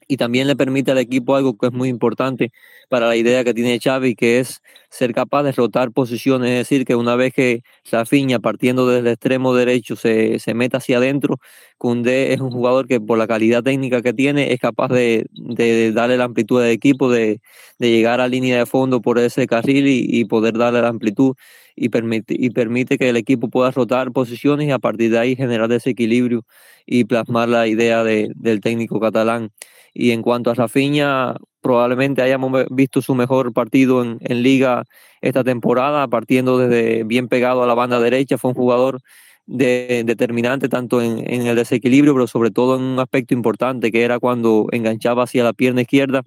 y 0.07 0.17
también 0.17 0.47
le 0.47 0.55
permite 0.55 0.91
al 0.91 0.97
equipo 0.97 1.35
algo 1.35 1.57
que 1.57 1.67
es 1.67 1.73
muy 1.73 1.89
importante 1.89 2.51
para 2.89 3.07
la 3.07 3.15
idea 3.15 3.43
que 3.43 3.53
tiene 3.53 3.79
Xavi, 3.79 4.15
que 4.15 4.39
es 4.39 4.61
ser 4.89 5.13
capaz 5.13 5.43
de 5.43 5.51
rotar 5.51 5.91
posiciones, 5.91 6.51
es 6.51 6.57
decir, 6.57 6.85
que 6.85 6.95
una 6.95 7.15
vez 7.15 7.33
que 7.33 7.61
Safiña 7.83 8.39
partiendo 8.39 8.87
desde 8.87 8.99
el 9.01 9.07
extremo 9.07 9.55
derecho 9.55 9.95
se, 9.95 10.39
se 10.39 10.53
meta 10.53 10.77
hacia 10.77 10.97
adentro, 10.97 11.39
Cundé 11.77 12.33
es 12.33 12.41
un 12.41 12.51
jugador 12.51 12.87
que 12.87 13.01
por 13.01 13.17
la 13.17 13.27
calidad 13.27 13.63
técnica 13.63 14.01
que 14.01 14.13
tiene 14.13 14.53
es 14.53 14.59
capaz 14.59 14.89
de, 14.89 15.25
de 15.31 15.91
darle 15.91 16.17
la 16.17 16.25
amplitud 16.25 16.61
al 16.61 16.69
equipo, 16.69 17.09
de, 17.11 17.41
de, 17.79 17.89
llegar 17.91 18.21
a 18.21 18.27
línea 18.27 18.57
de 18.57 18.65
fondo 18.65 19.01
por 19.01 19.19
ese 19.19 19.47
carril 19.47 19.87
y, 19.87 20.05
y 20.07 20.25
poder 20.25 20.57
darle 20.57 20.81
la 20.81 20.89
amplitud 20.89 21.35
y 21.75 21.89
permite, 21.89 22.35
y 22.37 22.49
permite 22.51 22.97
que 22.97 23.09
el 23.09 23.17
equipo 23.17 23.49
pueda 23.49 23.71
rotar 23.71 24.11
posiciones 24.11 24.67
y 24.67 24.71
a 24.71 24.79
partir 24.79 25.11
de 25.11 25.19
ahí 25.19 25.35
generar 25.35 25.67
desequilibrio 25.69 26.45
y 26.85 27.05
plasmar 27.05 27.49
la 27.49 27.67
idea 27.67 28.03
de, 28.03 28.29
del 28.35 28.61
técnico 28.61 28.99
catalán. 28.99 29.51
Y 29.93 30.11
en 30.11 30.21
cuanto 30.21 30.49
a 30.49 30.53
Rafinha, 30.55 31.35
probablemente 31.61 32.21
hayamos 32.21 32.65
visto 32.69 33.01
su 33.01 33.15
mejor 33.15 33.53
partido 33.53 34.03
en, 34.03 34.43
liga 34.43 34.83
esta 35.21 35.43
temporada, 35.43 36.07
partiendo 36.07 36.57
desde 36.57 37.03
bien 37.03 37.27
pegado 37.27 37.63
a 37.63 37.67
la 37.67 37.73
banda 37.73 37.99
derecha. 37.99 38.37
Fue 38.37 38.49
un 38.49 38.55
jugador 38.55 39.01
de, 39.45 40.03
determinante 40.05 40.69
tanto 40.69 41.01
en, 41.01 41.27
el 41.27 41.55
desequilibrio, 41.55 42.13
pero 42.13 42.27
sobre 42.27 42.51
todo 42.51 42.75
en 42.75 42.81
un 42.83 42.99
aspecto 42.99 43.33
importante, 43.33 43.91
que 43.91 44.03
era 44.03 44.19
cuando 44.19 44.67
enganchaba 44.71 45.23
hacia 45.23 45.43
la 45.43 45.53
pierna 45.53 45.81
izquierda 45.81 46.23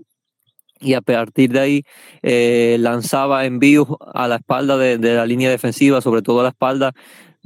y 0.80 0.94
a 0.94 1.00
partir 1.00 1.52
de 1.52 1.60
ahí 1.60 1.82
eh, 2.22 2.76
lanzaba 2.80 3.46
envíos 3.46 3.88
a 4.12 4.28
la 4.28 4.36
espalda 4.36 4.76
de, 4.76 4.98
la 4.98 5.26
línea 5.26 5.50
defensiva, 5.50 6.00
sobre 6.00 6.22
todo 6.22 6.40
a 6.40 6.42
la 6.44 6.48
espalda 6.50 6.92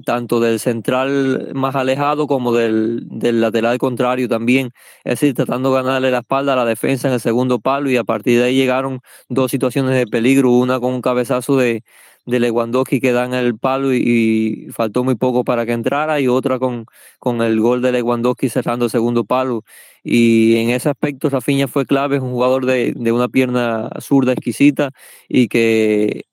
tanto 0.04 0.40
del 0.40 0.60
central 0.60 1.50
más 1.54 1.74
alejado 1.76 2.26
como 2.26 2.52
del, 2.52 3.02
del, 3.08 3.40
lateral 3.40 3.78
contrario 3.78 4.28
también, 4.28 4.70
es 5.04 5.20
decir, 5.20 5.34
tratando 5.34 5.70
de 5.70 5.82
ganarle 5.82 6.10
la 6.10 6.18
espalda 6.18 6.54
a 6.54 6.56
la 6.56 6.64
defensa 6.64 7.08
en 7.08 7.14
el 7.14 7.20
segundo 7.20 7.60
palo 7.60 7.90
y 7.90 7.96
a 7.96 8.04
partir 8.04 8.38
de 8.38 8.44
ahí 8.46 8.56
llegaron 8.56 9.00
dos 9.28 9.50
situaciones 9.50 9.94
de 9.96 10.06
peligro, 10.06 10.50
una 10.52 10.80
con 10.80 10.92
un 10.94 11.02
cabezazo 11.02 11.56
de, 11.56 11.82
de 12.26 12.40
Lewandowski 12.40 13.00
que 13.00 13.12
da 13.12 13.24
en 13.24 13.34
el 13.34 13.58
palo 13.58 13.92
y, 13.94 14.66
y, 14.68 14.72
faltó 14.72 15.04
muy 15.04 15.14
poco 15.16 15.44
para 15.44 15.66
que 15.66 15.72
entrara 15.72 16.20
y 16.20 16.28
otra 16.28 16.58
con, 16.58 16.86
con 17.18 17.42
el 17.42 17.60
gol 17.60 17.82
de 17.82 17.92
Lewandowski 17.92 18.48
cerrando 18.48 18.86
el 18.86 18.90
segundo 18.90 19.24
palo. 19.24 19.64
Y 20.02 20.56
en 20.56 20.70
ese 20.70 20.88
aspecto 20.88 21.28
Rafinha 21.30 21.68
fue 21.68 21.86
clave, 21.86 22.16
es 22.16 22.22
un 22.22 22.32
jugador 22.32 22.66
de, 22.66 22.92
de 22.96 23.12
una 23.12 23.28
pierna 23.28 23.90
zurda 24.00 24.32
exquisita 24.32 24.90
y 25.28 25.48
que 25.48 26.24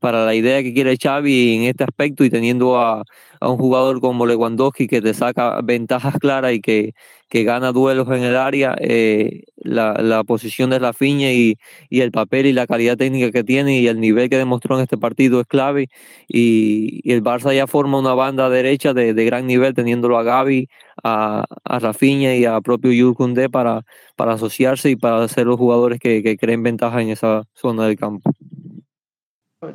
para 0.00 0.24
la 0.24 0.34
idea 0.34 0.62
que 0.62 0.74
quiere 0.74 0.96
Xavi 0.96 1.56
en 1.56 1.62
este 1.64 1.84
aspecto 1.84 2.24
y 2.24 2.30
teniendo 2.30 2.78
a, 2.78 3.04
un 3.40 3.58
jugador 3.58 4.00
como 4.00 4.26
Lewandowski 4.26 4.86
que 4.88 5.02
te 5.02 5.14
saca 5.14 5.60
ventajas 5.62 6.18
claras 6.18 6.54
y 6.54 6.60
que, 6.60 6.94
que 7.28 7.44
gana 7.44 7.72
duelos 7.72 8.08
en 8.08 8.22
el 8.22 8.36
área, 8.36 8.74
eh, 8.80 9.44
la, 9.56 9.94
la, 9.94 10.24
posición 10.24 10.70
de 10.70 10.78
Rafinha 10.78 11.32
y, 11.32 11.58
y, 11.90 12.00
el 12.00 12.12
papel 12.12 12.46
y 12.46 12.52
la 12.52 12.66
calidad 12.66 12.96
técnica 12.96 13.30
que 13.30 13.44
tiene 13.44 13.78
y 13.80 13.88
el 13.88 14.00
nivel 14.00 14.30
que 14.30 14.38
demostró 14.38 14.76
en 14.76 14.82
este 14.82 14.96
partido 14.96 15.40
es 15.40 15.46
clave 15.46 15.88
y, 16.28 17.00
y 17.04 17.12
el 17.12 17.22
Barça 17.22 17.54
ya 17.54 17.66
forma 17.66 17.98
una 17.98 18.14
banda 18.14 18.48
derecha 18.48 18.94
de, 18.94 19.12
de 19.14 19.24
gran 19.24 19.46
nivel 19.46 19.74
teniéndolo 19.74 20.18
a 20.18 20.22
Gaby, 20.22 20.68
a, 21.04 21.44
a 21.64 21.78
Rafinha 21.78 22.34
y 22.36 22.44
a 22.46 22.60
propio 22.60 22.92
Yurkunde 22.92 23.50
para, 23.50 23.82
para 24.16 24.32
asociarse 24.34 24.90
y 24.90 24.96
para 24.96 25.26
ser 25.28 25.46
los 25.46 25.58
jugadores 25.58 26.00
que, 26.00 26.22
que 26.22 26.36
creen 26.36 26.62
ventaja 26.62 27.02
en 27.02 27.10
esa 27.10 27.44
zona 27.54 27.86
del 27.86 27.96
campo. 27.96 28.32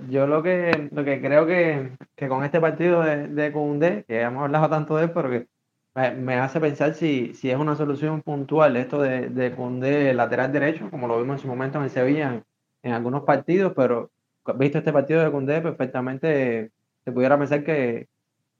Yo 0.10 0.28
lo 0.28 0.44
que, 0.44 0.90
lo 0.92 1.04
que 1.04 1.22
creo 1.22 1.46
que, 1.46 1.92
que 2.16 2.28
con 2.28 2.44
este 2.44 2.60
partido 2.60 3.02
de, 3.04 3.28
de 3.28 3.52
Koundé, 3.52 4.06
que 4.08 4.22
hemos 4.22 4.44
hablado 4.44 4.70
tanto 4.70 4.98
de 4.98 5.06
él, 5.06 5.12
pero 5.12 5.30
que 5.30 5.48
me, 5.96 6.36
hace 6.36 6.60
pensar 6.60 6.94
si, 6.94 7.34
si 7.34 7.50
es 7.50 7.58
una 7.58 7.76
solución 7.76 8.22
puntual 8.22 8.78
esto 8.78 9.02
de, 9.02 9.30
de 9.30 10.14
lateral 10.14 10.52
derecho, 10.52 10.90
como 10.90 11.08
lo 11.08 11.18
vimos 11.20 11.36
en 11.38 11.42
su 11.42 11.48
momento 11.48 11.82
en 11.82 11.90
Sevilla 11.90 12.44
en, 12.84 12.94
algunos 12.94 13.24
partidos, 13.24 13.74
pero 13.76 14.12
visto 14.56 14.78
este 14.78 14.94
partido 14.94 15.22
de 15.24 15.32
Cundé, 15.32 15.62
perfectamente 15.62 16.72
se 17.04 17.12
pudiera 17.12 17.38
pensar 17.38 17.64
que, 17.64 18.08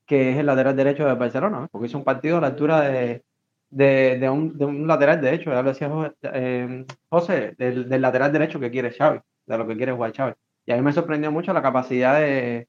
que 0.06 0.32
es 0.32 0.38
el 0.38 0.46
lateral 0.46 0.76
derecho 0.76 1.06
de 1.06 1.14
Barcelona, 1.16 1.68
porque 1.72 1.88
es 1.88 1.94
un 1.96 2.04
partido 2.04 2.38
a 2.38 2.42
la 2.42 2.48
altura 2.48 2.82
de, 2.82 3.24
de, 3.70 4.18
de, 4.20 4.30
un, 4.30 4.58
de 4.58 4.66
un, 4.66 4.88
lateral 4.88 5.22
derecho, 5.22 5.52
ya 5.52 5.62
lo 5.62 5.70
decía 5.70 5.90
José, 5.90 6.14
eh, 6.24 6.86
José 7.10 7.56
del, 7.58 7.90
del, 7.90 8.02
lateral 8.02 8.32
derecho 8.32 8.60
que 8.60 8.72
quiere 8.72 8.92
Xavi, 8.92 9.20
de 9.46 9.58
lo 9.58 9.68
que 9.68 9.78
quiere 9.78 9.94
jugar 9.94 10.14
Xavi. 10.14 10.34
Y 10.66 10.72
a 10.72 10.76
mí 10.76 10.82
me 10.82 10.94
sorprendió 10.94 11.32
mucho 11.32 11.54
la 11.54 11.62
capacidad 11.62 12.20
de, 12.20 12.68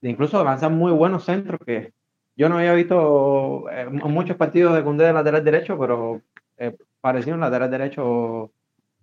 de 0.00 0.10
incluso 0.10 0.42
lanzar 0.44 0.70
muy 0.70 0.92
buenos 0.92 1.24
centros 1.24 1.60
que 1.64 1.92
yo 2.36 2.48
no 2.48 2.58
había 2.58 2.74
visto 2.74 3.70
eh, 3.70 3.86
muchos 3.88 4.36
partidos 4.36 4.74
de 4.74 4.82
Cundé 4.82 5.06
de 5.06 5.12
lateral 5.12 5.44
derecho, 5.44 5.78
pero 5.78 6.20
eh, 6.58 6.76
parecía 7.00 7.34
un 7.34 7.40
lateral 7.40 7.70
derecho 7.70 8.50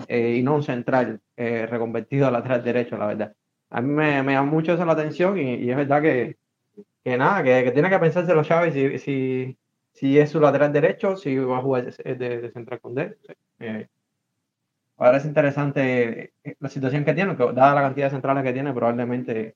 eh, 0.08 0.36
y 0.38 0.44
no 0.44 0.56
un 0.56 0.64
central 0.64 1.22
eh, 1.38 1.66
reconvertido 1.68 2.28
a 2.28 2.32
lateral 2.32 2.64
derecho, 2.64 2.98
la 2.98 3.08
verdad. 3.08 3.36
A 3.70 3.82
mí 3.82 3.90
me, 3.94 4.22
me 4.24 4.34
llama 4.34 4.52
mucho 4.52 4.74
eso 4.74 4.86
la 4.86 4.94
atención 4.94 5.38
y, 5.38 5.56
y 5.56 5.72
es 5.72 5.78
verdad 5.78 6.02
que, 6.02 6.38
que 7.04 7.18
nada, 7.18 7.44
que, 7.44 7.64
que, 7.64 7.72
tiene 7.72 7.90
que 7.90 8.00
pensarse 8.00 8.34
los 8.34 8.48
Chávez 8.48 8.74
si, 8.74 8.98
si, 9.00 9.58
si, 9.94 10.20
es 10.20 10.30
su 10.30 10.40
lateral 10.40 10.74
derecho, 10.74 11.16
si 11.16 11.38
va 11.38 11.60
a 11.60 11.62
jugar 11.62 11.94
de, 11.94 12.16
de, 12.16 12.52
central 12.52 12.82
Cundé. 12.82 13.18
Eh, 15.02 15.06
ahora 15.06 15.18
es 15.18 15.26
interesante 15.26 16.34
la 16.60 16.70
situación 16.70 17.04
que 17.06 17.14
tiene, 17.14 17.36
que 17.36 17.44
dada 17.54 17.76
la 17.76 17.82
cantidad 17.82 18.08
de 18.08 18.12
centrales 18.12 18.44
que 18.44 18.54
tiene, 18.54 18.74
probablemente 18.74 19.56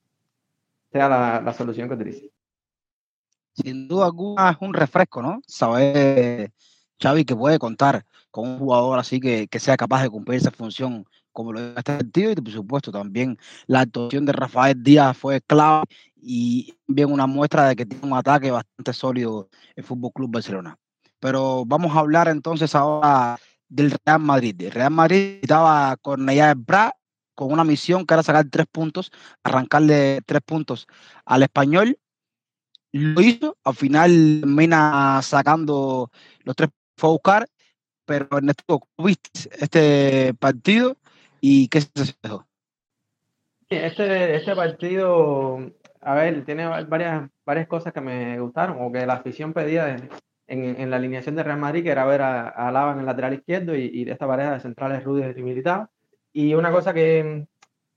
sea 0.92 1.08
la, 1.08 1.40
la 1.40 1.52
solución 1.52 1.88
que 1.88 1.94
utilice 1.94 2.32
sin 3.56 3.88
duda 3.88 4.06
alguna 4.06 4.50
es 4.50 4.56
un 4.60 4.74
refresco, 4.74 5.22
¿no? 5.22 5.40
Saber, 5.46 6.52
Xavi, 7.00 7.24
que 7.24 7.34
puede 7.34 7.58
contar 7.58 8.04
con 8.30 8.48
un 8.48 8.58
jugador 8.58 8.98
así 8.98 9.18
que, 9.18 9.48
que 9.48 9.58
sea 9.58 9.76
capaz 9.76 10.02
de 10.02 10.10
cumplir 10.10 10.38
esa 10.38 10.50
función 10.50 11.06
como 11.32 11.52
lo 11.52 11.60
es 11.60 11.76
este 11.76 11.98
sentido 11.98 12.30
y 12.32 12.34
por 12.36 12.52
supuesto 12.52 12.90
también 12.92 13.38
la 13.66 13.80
actuación 13.80 14.24
de 14.24 14.32
Rafael 14.32 14.82
Díaz 14.82 15.16
fue 15.16 15.40
clave 15.42 15.84
y 16.16 16.74
bien 16.86 17.12
una 17.12 17.26
muestra 17.26 17.68
de 17.68 17.76
que 17.76 17.86
tiene 17.86 18.06
un 18.06 18.16
ataque 18.16 18.50
bastante 18.50 18.92
sólido 18.92 19.48
el 19.74 19.84
Fútbol 19.84 20.12
Club 20.12 20.30
Barcelona. 20.32 20.76
Pero 21.18 21.64
vamos 21.66 21.94
a 21.94 22.00
hablar 22.00 22.28
entonces 22.28 22.74
ahora 22.74 23.38
del 23.68 23.92
Real 24.04 24.20
Madrid. 24.20 24.62
El 24.62 24.72
Real 24.72 24.90
Madrid 24.90 25.38
estaba 25.42 25.96
con 25.96 26.26
Bra 26.56 26.94
con 27.34 27.52
una 27.52 27.64
misión 27.64 28.06
que 28.06 28.14
era 28.14 28.22
sacar 28.22 28.46
tres 28.50 28.66
puntos, 28.70 29.12
arrancarle 29.44 30.20
tres 30.24 30.40
puntos 30.42 30.86
al 31.24 31.42
español 31.42 31.98
lo 32.96 33.20
hizo, 33.20 33.58
al 33.64 33.74
final 33.74 34.40
termina 34.40 35.20
sacando 35.22 36.10
los 36.44 36.56
tres 36.56 36.70
fue 36.96 37.10
a 37.10 37.12
buscar, 37.12 37.46
pero 38.06 38.26
Ernesto, 38.38 38.80
¿viste 38.96 39.50
este 39.60 40.32
partido 40.34 40.96
y 41.40 41.68
qué 41.68 41.82
se 41.82 41.90
dejó? 42.22 42.46
Este, 43.68 44.36
este 44.36 44.54
partido, 44.54 45.58
a 46.00 46.14
ver, 46.14 46.44
tiene 46.44 46.66
varias, 46.66 47.28
varias 47.44 47.68
cosas 47.68 47.92
que 47.92 48.00
me 48.00 48.40
gustaron 48.40 48.78
o 48.80 48.90
que 48.90 49.04
la 49.04 49.14
afición 49.14 49.52
pedía 49.52 49.96
en, 50.46 50.80
en 50.80 50.90
la 50.90 50.96
alineación 50.96 51.36
de 51.36 51.42
Real 51.42 51.58
Madrid, 51.58 51.82
que 51.82 51.90
era 51.90 52.04
ver 52.04 52.22
a, 52.22 52.52
a 52.56 52.92
en 52.92 53.00
el 53.00 53.06
lateral 53.06 53.34
izquierdo 53.34 53.74
y, 53.76 53.86
y 53.92 54.10
esta 54.10 54.26
pareja 54.26 54.54
de 54.54 54.60
centrales 54.60 55.04
Rudy 55.04 55.24
y 55.36 55.42
Militao. 55.42 55.88
Y 56.32 56.54
una 56.54 56.70
cosa 56.70 56.92
que, 56.94 57.46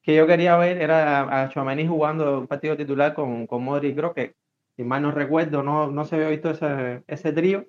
que 0.01 0.15
yo 0.15 0.27
quería 0.27 0.57
ver 0.57 0.77
era 0.81 1.43
a, 1.43 1.49
Chouameni 1.49 1.87
jugando 1.87 2.39
un 2.39 2.47
partido 2.47 2.77
titular 2.77 3.13
con, 3.13 3.47
con 3.47 3.63
Modric, 3.63 3.95
creo 3.95 4.13
que 4.13 4.35
si 4.75 4.83
mal 4.83 5.01
no 5.01 5.11
recuerdo, 5.11 5.61
no, 5.63 5.91
no 5.91 6.05
se 6.05 6.15
había 6.15 6.29
visto 6.29 6.51
ese, 6.51 7.03
ese 7.07 7.33
trío, 7.33 7.65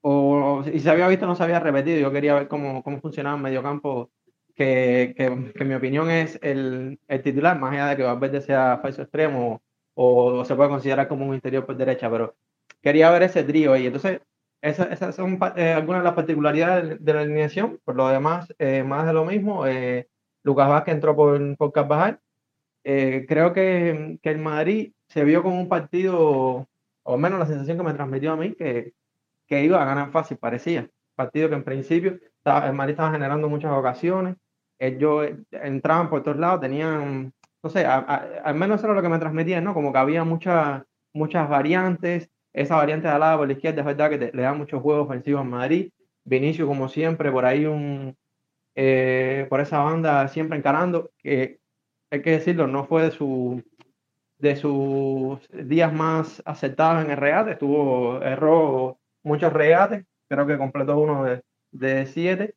o 0.00 0.62
si 0.64 0.80
se 0.80 0.90
había 0.90 1.08
visto 1.08 1.26
no 1.26 1.36
se 1.36 1.44
había 1.44 1.60
repetido, 1.60 2.00
yo 2.00 2.12
quería 2.12 2.34
ver 2.34 2.48
cómo, 2.48 2.82
cómo 2.82 3.00
funcionaba 3.00 3.36
el 3.36 3.42
mediocampo, 3.42 4.10
que, 4.54 5.14
que, 5.16 5.52
que, 5.54 5.64
mi 5.64 5.74
opinión 5.74 6.10
es 6.10 6.38
el, 6.42 6.98
el, 7.08 7.22
titular, 7.22 7.58
más 7.58 7.72
allá 7.72 7.88
de 7.88 7.96
que 7.96 8.02
Valverde 8.02 8.40
sea 8.40 8.78
falso 8.82 9.02
extremo 9.02 9.62
o, 9.94 10.40
o, 10.40 10.44
se 10.44 10.54
puede 10.54 10.70
considerar 10.70 11.08
como 11.08 11.26
un 11.26 11.34
interior 11.34 11.64
por 11.64 11.76
derecha, 11.76 12.10
pero 12.10 12.34
quería 12.82 13.10
ver 13.10 13.22
ese 13.22 13.44
trío 13.44 13.76
y 13.76 13.86
entonces 13.86 14.20
esas, 14.60 15.14
son 15.14 15.38
eh, 15.56 15.72
algunas 15.72 16.02
de 16.02 16.04
las 16.04 16.14
particularidades 16.14 17.04
de 17.04 17.14
la 17.14 17.20
alineación, 17.22 17.80
por 17.84 17.96
lo 17.96 18.08
demás, 18.08 18.52
eh, 18.58 18.84
más 18.84 19.06
de 19.06 19.12
lo 19.12 19.24
mismo, 19.24 19.66
eh, 19.66 20.08
Lucas 20.44 20.68
Vázquez 20.68 20.94
entró 20.94 21.16
por, 21.16 21.56
por 21.56 21.72
Carvajal, 21.72 22.20
eh, 22.84 23.26
creo 23.28 23.52
que, 23.52 24.18
que 24.22 24.30
el 24.30 24.38
Madrid 24.38 24.92
se 25.08 25.24
vio 25.24 25.42
como 25.42 25.60
un 25.60 25.68
partido, 25.68 26.68
o 27.04 27.16
menos 27.16 27.38
la 27.38 27.46
sensación 27.46 27.76
que 27.76 27.84
me 27.84 27.94
transmitió 27.94 28.32
a 28.32 28.36
mí, 28.36 28.54
que, 28.54 28.94
que 29.48 29.64
iba 29.64 29.82
a 29.82 29.84
ganar 29.84 30.10
fácil, 30.12 30.36
parecía. 30.38 30.88
Partido 31.16 31.48
que 31.48 31.56
en 31.56 31.64
principio 31.64 32.18
estaba, 32.38 32.66
el 32.66 32.74
Madrid 32.74 32.92
estaba 32.92 33.12
generando 33.12 33.48
muchas 33.48 33.72
ocasiones, 33.72 34.36
ellos 34.78 35.28
entraban 35.50 36.08
por 36.08 36.22
todos 36.22 36.38
lados, 36.38 36.60
tenían, 36.60 37.32
no 37.62 37.70
sé, 37.70 37.84
a, 37.84 37.96
a, 37.98 38.16
al 38.44 38.54
menos 38.54 38.78
eso 38.78 38.86
era 38.86 38.94
lo 38.94 39.02
que 39.02 39.08
me 39.08 39.18
transmitía, 39.18 39.60
¿no? 39.60 39.74
Como 39.74 39.92
que 39.92 39.98
había 39.98 40.24
muchas 40.24 40.82
muchas 41.14 41.48
variantes, 41.48 42.30
esa 42.52 42.76
variante 42.76 43.08
de 43.08 43.14
al 43.14 43.20
lado 43.20 43.38
por 43.38 43.46
la 43.46 43.54
izquierda 43.54 43.80
es 43.80 43.86
verdad 43.86 44.10
que 44.10 44.18
te, 44.18 44.32
le 44.32 44.42
da 44.42 44.52
muchos 44.54 44.82
juegos 44.82 45.06
ofensivos 45.06 45.40
a 45.42 45.44
Madrid, 45.44 45.90
Vinicio 46.24 46.66
como 46.66 46.88
siempre, 46.88 47.32
por 47.32 47.44
ahí 47.44 47.66
un, 47.66 48.16
eh, 48.74 49.46
por 49.50 49.60
esa 49.60 49.78
banda 49.80 50.28
siempre 50.28 50.56
encarando, 50.58 51.10
que 51.18 51.60
hay 52.10 52.22
que 52.22 52.32
decirlo, 52.32 52.66
no 52.66 52.84
fue 52.86 53.04
de 53.04 53.10
su 53.10 53.62
de 54.38 54.56
sus 54.56 55.48
días 55.52 55.92
más 55.92 56.42
aceptados 56.44 57.04
en 57.04 57.12
el 57.12 57.16
regate, 57.16 57.52
estuvo, 57.52 58.20
erró 58.22 58.98
muchos 59.22 59.52
regates, 59.52 60.04
creo 60.28 60.46
que 60.46 60.58
completó 60.58 60.98
uno 60.98 61.24
de, 61.24 61.42
de 61.70 62.06
siete, 62.06 62.56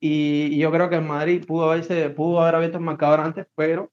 y, 0.00 0.48
y, 0.52 0.58
yo 0.58 0.70
creo 0.70 0.90
que 0.90 0.96
el 0.96 1.02
Madrid 1.02 1.44
pudo, 1.46 1.70
haberse, 1.70 2.10
pudo 2.10 2.42
haber 2.42 2.56
abierto 2.56 2.78
el 2.78 2.84
marcador 2.84 3.20
antes, 3.20 3.46
pero 3.56 3.90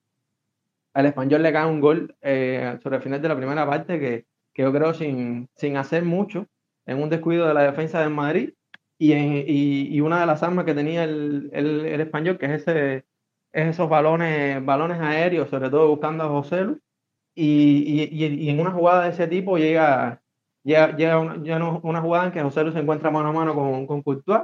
al 0.93 1.05
español 1.05 1.41
le 1.41 1.53
cae 1.53 1.65
un 1.67 1.79
gol 1.79 2.15
eh, 2.21 2.77
sobre 2.83 2.98
el 2.98 3.03
final 3.03 3.21
de 3.21 3.29
la 3.29 3.38
primera 3.38 3.65
parte 3.65 4.00
que, 4.00 4.25
que 4.53 4.63
yo 4.63 4.72
creo 4.72 4.93
sin, 4.93 5.50
sin 5.55 5.77
hacer 5.77 6.03
mucho, 6.03 6.48
en 6.86 7.01
un 7.01 7.10
descuido 7.10 7.48
de 7.48 7.53
la 7.53 7.63
defensa 7.63 8.01
del 8.01 8.12
Madrid, 8.12 8.53
y, 8.98 9.13
en, 9.13 9.34
y, 9.48 9.88
y 9.96 10.01
una 10.01 10.20
de 10.20 10.25
las 10.27 10.43
armas 10.43 10.65
que 10.65 10.75
tenía 10.75 11.03
el, 11.03 11.50
el, 11.53 11.86
el 11.86 12.01
español, 12.01 12.38
que 12.38 12.46
es, 12.48 12.51
ese, 12.62 13.05
es 13.51 13.67
esos 13.70 13.89
balones, 13.89 14.63
balones 14.63 15.00
aéreos, 15.00 15.50
sobre 15.50 15.70
todo 15.70 15.89
buscando 15.89 16.24
a 16.24 16.29
José 16.29 16.63
Lu, 16.65 16.79
y, 17.36 18.10
y, 18.12 18.50
en 18.50 18.60
una 18.60 18.72
jugada 18.72 19.03
de 19.03 19.10
ese 19.12 19.27
tipo 19.27 19.58
llega, 19.58 20.22
llega, 20.63 20.96
llega 20.96 21.20
una, 21.20 21.79
una 21.81 22.01
jugada 22.01 22.25
en 22.27 22.31
que 22.31 22.41
José 22.41 22.63
Luis 22.63 22.74
se 22.74 22.81
encuentra 22.81 23.10
mano 23.12 23.29
a 23.29 23.31
mano 23.31 23.55
con, 23.55 23.88
con 23.88 24.01
Courtois 24.03 24.43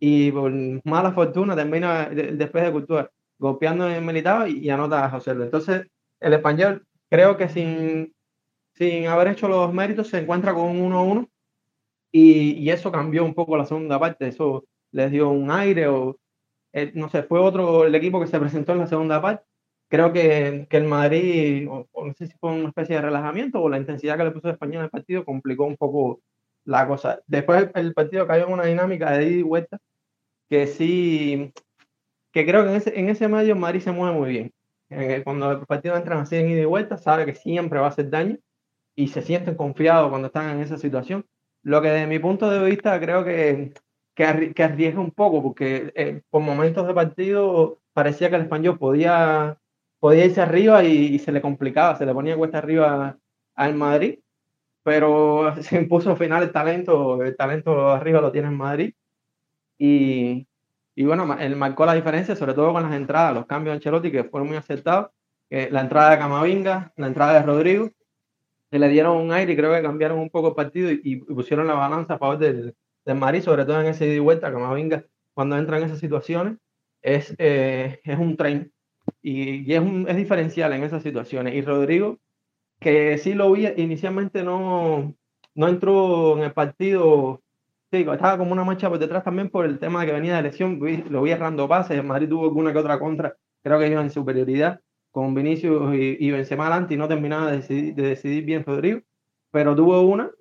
y 0.00 0.32
por 0.32 0.52
mala 0.84 1.12
fortuna 1.12 1.54
termina 1.54 2.08
después 2.10 2.64
de 2.64 2.72
Courtois 2.72 3.06
golpeando 3.38 3.88
en 3.88 4.04
Militao 4.04 4.46
y, 4.46 4.58
y, 4.58 4.70
anota 4.70 5.04
a 5.04 5.10
José 5.10 5.34
Luis. 5.34 5.46
Entonces, 5.46 5.86
el 6.20 6.32
español 6.34 6.86
creo 7.08 7.36
que 7.36 7.48
sin, 7.48 8.13
sin 8.74 9.06
haber 9.06 9.28
hecho 9.28 9.48
los 9.48 9.72
méritos 9.72 10.08
se 10.08 10.18
encuentra 10.18 10.54
con 10.54 10.64
un 10.64 10.92
1-1 10.92 11.28
y, 12.12 12.52
y, 12.52 12.70
eso 12.70 12.92
cambió 12.92 13.24
un 13.24 13.34
poco 13.34 13.56
la 13.56 13.66
segunda 13.66 13.98
parte. 13.98 14.28
Eso 14.28 14.64
les 14.92 15.10
dio 15.10 15.30
un 15.30 15.50
aire 15.50 15.88
o, 15.88 16.18
eh, 16.72 16.92
no 16.94 17.08
sé, 17.08 17.24
fue 17.24 17.40
otro 17.40 17.84
el 17.86 17.94
equipo 17.94 18.20
que 18.20 18.26
se 18.28 18.40
presentó 18.40 18.72
en 18.72 18.78
la 18.80 18.86
segunda 18.86 19.20
parte 19.20 19.44
creo 19.88 20.12
que, 20.12 20.66
que 20.68 20.76
el 20.76 20.84
Madrid, 20.84 21.68
o, 21.70 21.88
o, 21.92 22.06
no 22.06 22.14
sé 22.14 22.26
si 22.26 22.34
fue 22.38 22.50
una 22.52 22.68
especie 22.68 22.96
de 22.96 23.02
relajamiento 23.02 23.60
o 23.62 23.68
la 23.68 23.78
intensidad 23.78 24.16
que 24.16 24.24
le 24.24 24.30
puso 24.32 24.48
el 24.48 24.54
español 24.54 24.84
el 24.84 24.90
partido 24.90 25.24
complicó 25.24 25.64
un 25.66 25.76
poco 25.76 26.20
la 26.64 26.86
cosa. 26.88 27.20
Después 27.26 27.70
el, 27.74 27.94
partido 27.94 28.26
cayó 28.26 28.46
en 28.46 28.52
una 28.52 28.64
dinámica 28.64 29.12
de 29.12 29.26
ida 29.26 29.38
y 29.38 29.42
vuelta 29.42 29.78
que 30.48 30.66
sí, 30.66 31.52
que 32.32 32.46
creo 32.46 32.64
que 32.64 32.70
en 32.70 32.76
ese, 32.76 32.98
en 32.98 33.08
ese 33.08 33.28
medio 33.28 33.56
Madrid 33.56 33.80
se 33.80 33.92
mueve 33.92 34.16
muy 34.16 34.30
bien. 34.30 34.52
Cuando 35.24 35.52
el 35.52 35.66
partido 35.66 35.96
entran 35.96 36.20
así 36.20 36.36
en 36.36 36.50
ida 36.50 36.62
y 36.62 36.64
vuelta, 36.64 36.96
sabe 36.96 37.26
que 37.26 37.34
siempre 37.34 37.78
va 37.78 37.86
a 37.86 37.90
hacer 37.90 38.10
daño 38.10 38.38
y 38.96 39.08
se 39.08 39.22
sienten 39.22 39.54
confiados 39.56 40.10
cuando 40.10 40.28
están 40.28 40.50
en 40.50 40.60
esa 40.62 40.78
situación. 40.78 41.26
Lo 41.62 41.82
que 41.82 41.88
de 41.88 42.06
mi 42.06 42.18
punto 42.18 42.50
de 42.50 42.64
vista 42.68 43.00
creo 43.00 43.24
que, 43.24 43.72
que, 44.14 44.24
arriesga 44.62 45.00
un 45.00 45.10
poco, 45.10 45.42
porque 45.42 45.92
eh, 45.96 46.22
por 46.30 46.42
momentos 46.42 46.86
de 46.86 46.94
partido 46.94 47.80
parecía 47.92 48.30
que 48.30 48.36
el 48.36 48.42
español 48.42 48.78
podía 48.78 49.58
podía 49.98 50.26
irse 50.26 50.42
arriba 50.42 50.84
y, 50.84 51.14
y, 51.14 51.18
se 51.18 51.32
le 51.32 51.40
complicaba, 51.40 51.96
se 51.96 52.04
le 52.04 52.12
ponía 52.12 52.36
cuesta 52.36 52.58
arriba 52.58 53.16
al 53.54 53.74
Madrid, 53.74 54.18
pero 54.82 55.54
se 55.62 55.76
impuso 55.76 56.10
al 56.10 56.18
final 56.18 56.42
el 56.42 56.52
talento, 56.52 57.22
el 57.22 57.36
talento 57.36 57.90
arriba 57.90 58.20
lo 58.20 58.30
tiene 58.30 58.48
en 58.48 58.56
Madrid. 58.56 58.94
Y, 59.78 60.46
y 60.94 61.04
bueno, 61.04 61.36
él 61.38 61.56
marcó 61.56 61.86
la 61.86 61.94
diferencia, 61.94 62.36
sobre 62.36 62.54
todo 62.54 62.72
con 62.72 62.82
las 62.82 62.92
entradas, 62.92 63.34
los 63.34 63.46
cambios 63.46 63.72
de 63.72 63.76
Ancelotti 63.76 64.12
que 64.12 64.24
fueron 64.24 64.48
muy 64.48 64.56
aceptados, 64.56 65.10
que 65.48 65.70
la 65.70 65.80
entrada 65.80 66.10
de 66.10 66.18
Camavinga, 66.18 66.92
la 66.96 67.06
entrada 67.06 67.34
de 67.34 67.42
Rodrigo, 67.42 67.90
que 68.74 68.80
le 68.80 68.88
dieron 68.88 69.18
un 69.18 69.30
aire 69.30 69.52
y 69.52 69.56
creo 69.56 69.72
que 69.72 69.82
cambiaron 69.82 70.18
un 70.18 70.30
poco 70.30 70.48
el 70.48 70.54
partido 70.56 70.90
y, 70.90 71.00
y 71.04 71.16
pusieron 71.18 71.68
la 71.68 71.74
balanza 71.74 72.14
a 72.14 72.18
favor 72.18 72.38
del, 72.38 72.74
del 73.04 73.16
Madrid, 73.16 73.40
sobre 73.40 73.64
todo 73.64 73.80
en 73.80 73.86
ese 73.86 74.04
ida 74.04 74.14
y 74.14 74.18
vuelta, 74.18 74.50
Camavinga 74.50 75.04
cuando 75.32 75.56
entra 75.56 75.78
en 75.78 75.84
esas 75.84 76.00
situaciones 76.00 76.58
es, 77.00 77.36
eh, 77.38 78.00
es 78.02 78.18
un 78.18 78.36
tren 78.36 78.72
y, 79.22 79.70
y 79.70 79.74
es, 79.74 79.78
un, 79.78 80.08
es 80.08 80.16
diferencial 80.16 80.72
en 80.72 80.82
esas 80.82 81.04
situaciones. 81.04 81.54
Y 81.54 81.62
Rodrigo, 81.62 82.18
que 82.80 83.16
sí 83.18 83.34
lo 83.34 83.52
vi, 83.52 83.68
inicialmente 83.76 84.42
no, 84.42 85.14
no 85.54 85.68
entró 85.68 86.36
en 86.36 86.42
el 86.42 86.52
partido. 86.52 87.42
Sí, 87.92 87.98
estaba 88.00 88.38
como 88.38 88.50
una 88.50 88.64
marcha 88.64 88.88
por 88.88 88.98
detrás 88.98 89.22
también 89.22 89.50
por 89.50 89.66
el 89.66 89.78
tema 89.78 90.00
de 90.00 90.06
que 90.06 90.12
venía 90.14 90.34
de 90.34 90.42
lesión. 90.42 90.80
Lo 91.10 91.22
vi 91.22 91.30
errando 91.30 91.68
pases. 91.68 91.96
El 91.96 92.02
Madrid 92.04 92.28
tuvo 92.28 92.46
alguna 92.46 92.72
que 92.72 92.78
otra 92.80 92.98
contra. 92.98 93.36
Creo 93.62 93.78
que 93.78 93.86
iba 93.88 94.02
en 94.02 94.10
superioridad 94.10 94.80
con 95.14 95.32
Vinicius 95.32 95.94
y, 95.94 96.16
y 96.18 96.30
Benzema 96.32 96.66
adelante 96.66 96.94
y 96.94 96.96
no 96.96 97.06
terminaba 97.06 97.52
de 97.52 97.58
decidir, 97.58 97.94
de 97.94 98.02
decidir 98.02 98.44
bien 98.44 98.64
Rodrigo. 98.64 99.00
Pero 99.52 99.76
tuvo 99.76 100.00
una 100.02 100.32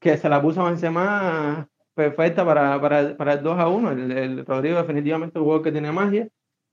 que 0.00 0.16
se 0.16 0.30
la 0.30 0.40
puso 0.40 0.62
a 0.62 0.70
Benzema 0.70 1.68
perfecta 1.94 2.42
para, 2.42 2.80
para, 2.80 3.14
para 3.14 3.34
el 3.34 3.42
2 3.42 3.58
a 3.58 3.68
1. 3.68 3.92
El, 3.92 4.12
el 4.12 4.46
Rodrigo 4.46 4.78
definitivamente 4.78 5.38
un 5.38 5.44
jugador 5.44 5.64
que 5.64 5.72
tiene 5.72 5.92
magia. 5.92 6.28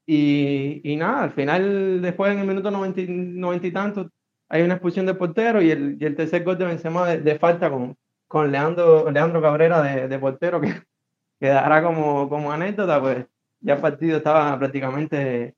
Y, 0.06 0.80
y, 0.86 0.96
nada, 0.96 1.24
al 1.24 1.32
final, 1.34 2.02
después 2.02 2.32
en 2.32 2.40
el 2.40 2.48
minuto 2.48 2.72
90, 2.72 3.02
90 3.08 3.68
y 3.68 3.72
tanto, 3.72 4.10
hay 4.50 4.62
una 4.62 4.76
expulsión 4.76 5.06
de 5.06 5.14
portero 5.16 5.62
y 5.62 5.72
el, 5.72 5.98
y 6.00 6.06
el 6.06 6.16
tercer 6.16 6.46
gol 6.46 6.58
de 6.58 6.66
Benzema 6.66 7.10
de, 7.10 7.20
de, 7.20 7.40
falta 7.40 7.70
con, 7.70 7.98
con 8.28 8.52
Leandro, 8.52 9.12
Leandro 9.12 9.42
Cabrera 9.42 9.82
de, 9.82 10.08
de 10.08 10.20
portero, 10.20 10.62
que 10.62 10.74
quedará 11.42 11.84
como, 11.84 12.30
como 12.30 12.54
anécdota, 12.54 13.02
pues 13.02 13.26
ya 13.60 13.74
el 13.76 13.82
partido 13.82 14.18
estaba 14.18 14.58
prácticamente 14.58 15.56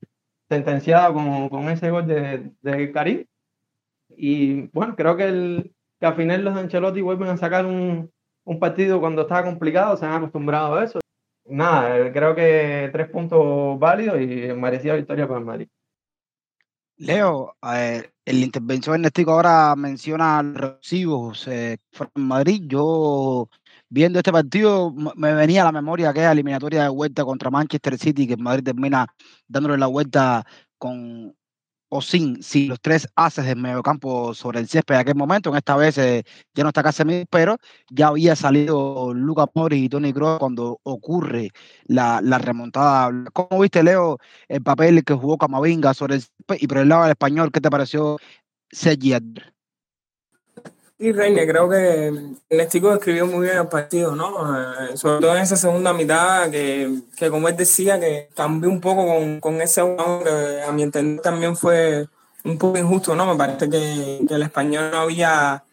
sentenciado 0.49 1.13
con, 1.13 1.49
con 1.49 1.69
ese 1.69 1.89
gol 1.89 2.07
de, 2.07 2.51
de 2.61 2.91
Karim. 2.91 3.25
Y 4.09 4.67
bueno, 4.67 4.95
creo 4.95 5.17
que, 5.17 5.25
el, 5.25 5.73
que 5.99 6.05
al 6.05 6.15
final 6.15 6.43
los 6.43 6.55
Ancelotti 6.55 7.01
vuelven 7.01 7.29
a 7.29 7.37
sacar 7.37 7.65
un, 7.65 8.11
un 8.43 8.59
partido 8.59 8.99
cuando 8.99 9.23
estaba 9.23 9.43
complicado, 9.43 9.97
se 9.97 10.05
han 10.05 10.13
acostumbrado 10.13 10.75
a 10.75 10.83
eso. 10.83 10.99
Nada, 11.47 12.11
creo 12.11 12.33
que 12.33 12.89
tres 12.91 13.09
puntos 13.09 13.77
válidos 13.77 14.19
y 14.19 14.53
merecida 14.53 14.95
victoria 14.95 15.27
para 15.27 15.39
el 15.39 15.45
Madrid. 15.45 15.67
Leo, 16.97 17.55
eh, 17.73 18.09
el 18.23 18.43
intervención 18.43 18.95
Ernestico 18.95 19.31
ahora 19.31 19.75
menciona 19.75 20.41
los 20.41 20.55
recibos 20.55 21.47
eh, 21.47 21.77
Madrid. 22.15 22.63
Yo, 22.67 23.49
viendo 23.95 24.19
este 24.19 24.31
partido, 24.33 24.93
me 25.15 25.33
venía 25.33 25.61
a 25.61 25.65
la 25.65 25.71
memoria 25.71 26.09
aquella 26.09 26.33
eliminatoria 26.33 26.83
de 26.83 26.89
vuelta 26.89 27.23
contra 27.23 27.49
Manchester 27.49 27.97
City, 27.97 28.27
que 28.27 28.35
Madrid 28.35 28.65
termina 28.65 29.07
dándole 29.47 29.77
la 29.77 29.87
vuelta 29.87 30.45
con 30.77 31.33
o 31.87 32.01
sin, 32.01 32.43
si 32.43 32.67
los 32.67 32.81
tres 32.81 33.07
haces 33.15 33.45
del 33.45 33.57
mediocampo 33.57 34.33
sobre 34.33 34.59
el 34.59 34.67
césped 34.67 34.95
en 34.95 35.01
aquel 35.01 35.15
momento. 35.15 35.49
En 35.49 35.55
esta 35.55 35.77
vez 35.77 35.97
eh, 35.97 36.25
ya 36.53 36.63
no 36.63 36.69
está 36.69 36.83
Casemiro, 36.83 37.25
pero 37.29 37.57
ya 37.89 38.07
había 38.07 38.35
salido 38.35 39.13
Luca 39.13 39.45
Mori 39.53 39.85
y 39.85 39.89
Tony 39.89 40.11
Kroos 40.11 40.39
cuando 40.39 40.79
ocurre 40.83 41.51
la, 41.85 42.19
la, 42.21 42.37
remontada. 42.37 43.11
¿Cómo 43.31 43.61
viste, 43.61 43.81
Leo, 43.81 44.17
el 44.49 44.61
papel 44.61 45.05
que 45.05 45.13
jugó 45.13 45.37
Camavinga 45.37 45.93
sobre 45.93 46.15
el 46.15 46.21
césped? 46.21 46.57
Y 46.59 46.67
por 46.67 46.79
el 46.79 46.89
lado 46.89 47.03
del 47.03 47.11
español, 47.11 47.51
¿qué 47.53 47.61
te 47.61 47.69
pareció 47.69 48.17
Sergi 48.71 49.13
Sí, 50.97 51.11
Reine, 51.11 51.45
creo 51.45 51.69
que 51.69 52.07
el 52.49 52.67
chico 52.69 52.89
describió 52.91 53.27
muy 53.27 53.45
bien 53.45 53.57
el 53.57 53.67
partido, 53.67 54.15
¿no? 54.15 54.29
Eh, 54.57 54.95
sobre 54.95 55.19
todo 55.19 55.35
en 55.35 55.43
esa 55.43 55.57
segunda 55.57 55.91
mitad, 55.91 56.49
que, 56.49 56.89
que, 57.17 57.29
como 57.29 57.49
él 57.49 57.57
decía, 57.57 57.99
que 57.99 58.29
cambió 58.33 58.69
un 58.69 58.79
poco 58.79 59.05
con, 59.05 59.41
con 59.41 59.61
ese 59.61 59.81
que 60.23 60.61
a 60.61 60.71
mi 60.71 60.83
entender 60.83 61.21
también 61.21 61.57
fue 61.57 62.07
un 62.45 62.57
poco 62.57 62.77
injusto, 62.77 63.13
¿no? 63.13 63.25
Me 63.25 63.35
parece 63.37 63.69
que, 63.69 64.21
que, 64.25 64.35
el 64.35 64.43
español 64.43 64.89
no 64.89 64.99
había, 64.99 65.65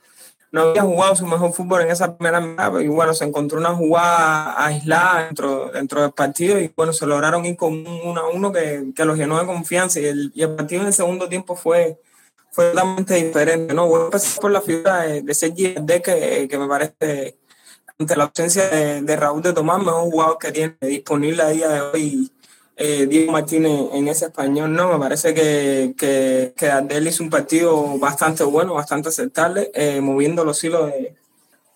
no 0.51 0.63
había 0.63 0.83
jugado 0.83 1.15
su 1.15 1.27
mejor 1.27 1.53
fútbol 1.53 1.83
en 1.83 1.93
esa 1.93 2.17
primera 2.17 2.41
mitad, 2.41 2.81
y 2.81 2.89
bueno, 2.89 3.15
se 3.15 3.25
encontró 3.25 3.61
una 3.61 3.75
jugada 3.75 4.65
aislada 4.67 5.27
dentro, 5.27 5.71
dentro 5.71 6.03
del 6.03 6.13
partido 6.13 6.59
y 6.59 6.73
bueno, 6.77 6.93
se 6.93 7.07
lograron 7.07 7.47
ir 7.47 7.57
con 7.57 7.75
un 7.75 7.87
1 7.87 8.21
a 8.21 8.29
1 8.29 8.53
que, 8.53 8.93
que 8.97 9.05
los 9.05 9.17
llenó 9.17 9.39
de 9.39 9.47
confianza 9.47 10.01
y 10.01 10.07
el, 10.07 10.33
y 10.35 10.43
el 10.43 10.57
partido 10.57 10.81
en 10.81 10.89
el 10.89 10.95
segundo 10.95 11.29
tiempo 11.29 11.55
fue 11.55 12.01
fue 12.53 12.71
totalmente 12.71 13.15
diferente, 13.15 13.73
¿no? 13.75 13.87
Voy 13.87 14.03
a 14.03 14.05
empezar 14.05 14.41
por 14.41 14.51
la 14.51 14.61
figura 14.61 15.03
de, 15.03 15.23
de 15.23 15.35
Sergi 15.35 15.75
de 15.81 16.03
que, 16.03 16.47
que 16.49 16.59
me 16.59 16.69
parece, 16.69 17.39
ante 17.99 18.17
la 18.17 18.25
ausencia 18.25 18.69
de, 18.69 19.17
Raúl 19.17 19.43
de 19.43 19.55
Tomás, 19.55 19.83
mejor 19.83 20.03
jugador 20.03 20.39
que 20.39 20.53
tiene 20.53 20.77
disponible 20.83 21.43
a 21.43 21.49
día 21.49 21.69
de 21.69 21.81
hoy 21.81 22.31
eh, 22.77 23.07
Diego 23.07 23.33
Martínez 23.33 23.89
en 23.95 24.07
ese 24.09 24.27
español, 24.27 24.73
¿no? 24.75 24.93
Me 24.93 24.99
parece 24.99 25.33
que, 25.33 25.95
que, 25.97 26.53
que 26.57 27.09
hizo 27.09 27.23
un 27.23 27.31
partido 27.31 27.99
bastante 27.99 28.45
bueno, 28.45 28.75
bastante 28.75 29.09
aceptable, 29.09 29.71
eh, 29.75 30.01
moviendo 30.03 30.45
los 30.45 30.63
hilos 30.63 30.93
de, 30.93 31.17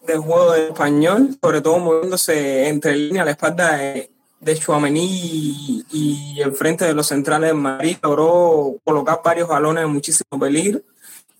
del 0.06 0.18
juego 0.18 0.52
de 0.52 0.68
español, 0.68 1.38
sobre 1.42 1.62
todo 1.62 1.78
moviéndose 1.78 2.68
entre 2.68 2.96
línea 2.96 3.22
a 3.22 3.24
la 3.24 3.30
espalda 3.30 3.76
de, 3.78 4.10
de 4.40 4.56
Chouameni 4.56 5.04
y, 5.04 5.84
y 5.92 6.40
el 6.40 6.52
frente 6.52 6.84
de 6.84 6.94
los 6.94 7.06
centrales 7.06 7.50
de 7.50 7.54
Madrid 7.54 7.96
logró 8.02 8.76
colocar 8.84 9.20
varios 9.24 9.48
balones 9.48 9.84
de 9.84 9.88
muchísimo 9.88 10.38
peligro. 10.38 10.80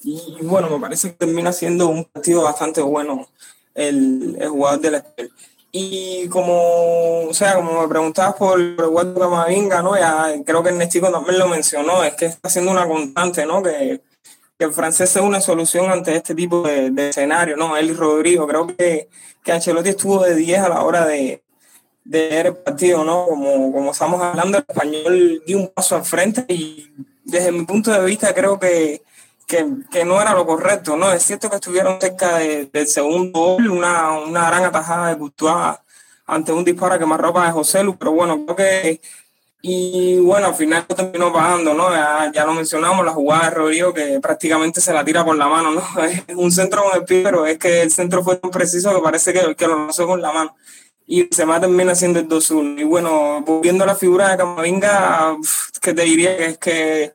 Y 0.03 0.39
bueno, 0.43 0.71
me 0.71 0.81
parece 0.81 1.11
que 1.11 1.17
termina 1.17 1.53
siendo 1.53 1.89
un 1.89 2.05
partido 2.05 2.43
bastante 2.43 2.81
bueno 2.81 3.29
el, 3.75 4.37
el 4.41 4.49
jugador 4.49 4.81
del 4.81 4.95
Estel. 4.97 5.33
Y 5.73 6.29
como, 6.29 7.27
o 7.29 7.35
sea, 7.35 7.57
como 7.57 7.83
me 7.83 7.89
preguntabas 7.89 8.37
por 8.37 8.61
Eduardo 8.61 9.19
Camavinga, 9.21 9.83
¿no? 9.83 9.97
Ya 9.99 10.33
creo 10.45 10.63
que 10.63 10.71
el 10.71 10.79
Nestico 10.79 11.11
también 11.11 11.39
lo 11.39 11.49
mencionó, 11.49 12.03
es 12.03 12.15
que 12.15 12.27
está 12.27 12.49
siendo 12.49 12.71
una 12.71 12.87
constante, 12.87 13.45
¿no? 13.45 13.63
Que, 13.63 14.01
que 14.59 14.65
el 14.65 14.73
francés 14.73 15.15
es 15.15 15.23
una 15.23 15.41
solución 15.41 15.91
ante 15.91 16.17
este 16.17 16.35
tipo 16.35 16.63
de, 16.63 16.91
de 16.91 17.11
escenario, 17.11 17.57
¿no? 17.57 17.77
Él 17.77 17.91
y 17.91 17.93
Rodrigo, 17.93 18.47
creo 18.47 18.67
que, 18.69 19.09
que 19.45 19.53
Ancelotti 19.53 19.91
estuvo 19.91 20.23
de 20.23 20.35
10 20.35 20.61
a 20.61 20.69
la 20.71 20.83
hora 20.83 21.05
de, 21.05 21.43
de 22.07 22.29
ver 22.29 22.47
el 22.47 22.57
partido, 22.57 23.05
¿no? 23.05 23.27
Como, 23.27 23.73
como 23.73 23.91
estamos 23.91 24.23
hablando, 24.23 24.59
el 24.59 24.65
español 24.69 25.43
dio 25.47 25.59
un 25.59 25.69
paso 25.69 25.97
al 25.97 26.05
frente 26.05 26.45
y 26.49 26.89
desde 27.25 27.51
mi 27.51 27.65
punto 27.65 27.91
de 27.91 28.05
vista 28.05 28.33
creo 28.33 28.61
que, 28.61 29.03
que, 29.47 29.67
que 29.91 30.05
no 30.05 30.21
era 30.23 30.33
lo 30.33 30.47
correcto, 30.47 30.97
¿no? 30.97 31.13
Es 31.13 31.25
cierto 31.25 31.51
que 31.51 31.57
estuvieron 31.57 32.01
cerca 32.01 32.39
de, 32.39 32.67
del 32.73 32.87
segundo 32.87 33.39
gol, 33.39 33.71
una, 33.71 34.13
una 34.13 34.47
gran 34.47 34.65
atajada 34.65 35.09
de 35.09 35.19
Courtois 35.19 35.79
ante 36.27 36.53
un 36.53 36.65
disparo 36.65 36.99
que 36.99 37.07
más 37.07 37.21
ropa 37.21 37.45
de 37.47 37.53
José 37.53 37.83
Lu, 37.83 37.97
pero 37.97 38.13
bueno, 38.13 38.45
creo 38.45 38.57
que 38.57 39.01
y 39.63 40.21
bueno, 40.21 40.49
al 40.49 40.55
final 40.55 40.87
terminó 40.87 41.33
pagando, 41.33 41.75
¿no? 41.75 41.91
Ya, 41.91 42.31
ya, 42.33 42.45
lo 42.45 42.55
mencionamos, 42.55 43.05
la 43.05 43.11
jugada 43.11 43.47
de 43.47 43.51
Rodrigo 43.51 43.93
que 43.93 44.21
prácticamente 44.21 44.81
se 44.81 44.93
la 44.93 45.05
tira 45.05 45.25
por 45.25 45.37
la 45.37 45.49
mano, 45.49 45.73
¿no? 45.73 45.83
Es 46.05 46.37
un 46.37 46.53
centro 46.53 46.85
con 46.85 47.01
el 47.01 47.05
pie, 47.05 47.23
pero 47.25 47.47
es 47.47 47.59
que 47.59 47.83
el 47.83 47.91
centro 47.91 48.23
fue 48.23 48.37
tan 48.37 48.53
preciso 48.53 48.95
que 48.95 49.03
parece 49.03 49.33
que, 49.33 49.57
que 49.57 49.67
lo 49.67 49.77
lanzó 49.77 50.07
con 50.07 50.23
la 50.23 50.31
mano 50.31 50.55
y 51.07 51.29
se 51.31 51.45
va 51.45 51.61
también 51.61 51.89
haciendo 51.89 52.19
el 52.19 52.29
2-1. 52.29 52.81
Y 52.81 52.85
bueno, 52.85 53.45
viendo 53.63 53.87
la 53.87 53.95
figura 53.95 54.31
de 54.31 54.37
Camavinga, 54.37 55.37
que 55.81 55.95
te 55.95 56.03
diría 56.03 56.37
que 56.37 56.47
es 56.47 56.59
que 56.59 57.15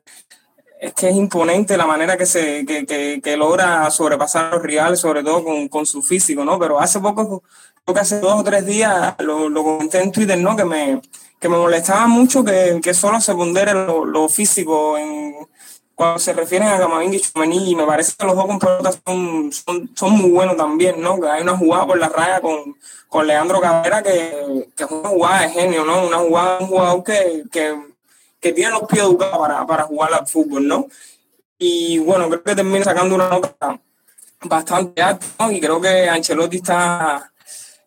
es 0.80 0.94
que 0.94 1.10
es 1.10 1.16
imponente 1.16 1.78
la 1.78 1.86
manera 1.86 2.18
que 2.18 2.26
se 2.26 2.66
que, 2.66 2.86
que, 2.88 3.22
que 3.24 3.38
logra 3.38 3.90
sobrepasar 3.92 4.46
a 4.46 4.56
los 4.56 4.64
rivales, 4.64 5.00
sobre 5.00 5.24
todo 5.24 5.44
con, 5.44 5.68
con, 5.68 5.86
su 5.86 6.02
físico, 6.02 6.44
¿no? 6.44 6.58
Pero 6.58 6.80
hace 6.80 7.00
poco, 7.00 7.44
creo 7.86 7.94
que 7.94 8.00
hace 8.02 8.20
dos 8.20 8.40
o 8.40 8.44
tres 8.44 8.66
días, 8.66 9.16
lo, 9.20 9.48
lo 9.48 9.64
comenté 9.64 10.02
en 10.02 10.12
Twitter, 10.12 10.40
¿no? 10.40 10.56
Que 10.56 10.66
me, 10.66 11.02
que 11.40 11.50
me 11.50 11.58
molestaba 11.58 12.08
mucho 12.08 12.44
que, 12.44 12.80
que 12.82 12.96
solo 12.96 13.22
se 13.22 13.36
pondera 13.36 13.74
lo, 13.74 14.06
lo 14.06 14.28
físico 14.28 14.98
en, 14.98 15.36
cuando 16.02 16.18
se 16.18 16.34
refieren 16.34 16.68
a 16.68 16.80
Camavinga 16.80 17.16
y 17.16 17.20
Chumení, 17.20 17.76
me 17.76 17.86
parece 17.86 18.14
que 18.18 18.26
los 18.26 18.36
dos 18.36 18.48
con 18.48 18.60
son, 18.60 19.52
son, 19.52 19.92
son, 19.96 20.12
muy 20.14 20.32
buenos 20.32 20.58
también, 20.58 21.00
¿no? 21.00 21.20
Hay 21.30 21.44
una 21.44 21.56
jugada 21.56 21.86
por 21.86 22.00
la 22.00 22.10
raya 22.10 22.42
con, 22.42 22.76
con 23.08 23.28
Leandro 23.28 23.62
Cabrera 23.62 24.02
que, 24.02 24.68
que, 24.76 24.84
es 24.84 24.90
una 24.90 25.10
jugada 25.10 25.42
de 25.42 25.50
genio, 25.50 25.86
¿no? 25.86 26.08
Una 26.08 26.18
jugada 26.18 26.58
un 26.58 26.66
jugador 26.66 27.04
que, 27.04 27.44
que, 27.52 27.80
que 28.40 28.52
tiene 28.52 28.72
los 28.72 28.88
pies 28.88 29.04
educados 29.04 29.38
para, 29.38 29.64
para 29.68 29.84
jugar 29.84 30.12
al 30.12 30.26
fútbol, 30.26 30.68
¿no? 30.68 30.88
Y 31.60 32.00
bueno, 32.00 32.28
creo 32.30 32.42
que 32.42 32.56
termina 32.56 32.84
sacando 32.84 33.14
una 33.14 33.30
nota 33.30 33.80
bastante 34.42 35.04
alta, 35.04 35.28
¿no? 35.38 35.52
Y 35.52 35.62
creo 35.62 35.80
que 35.80 36.10
Ancelotti 36.10 36.58
está, 36.58 37.31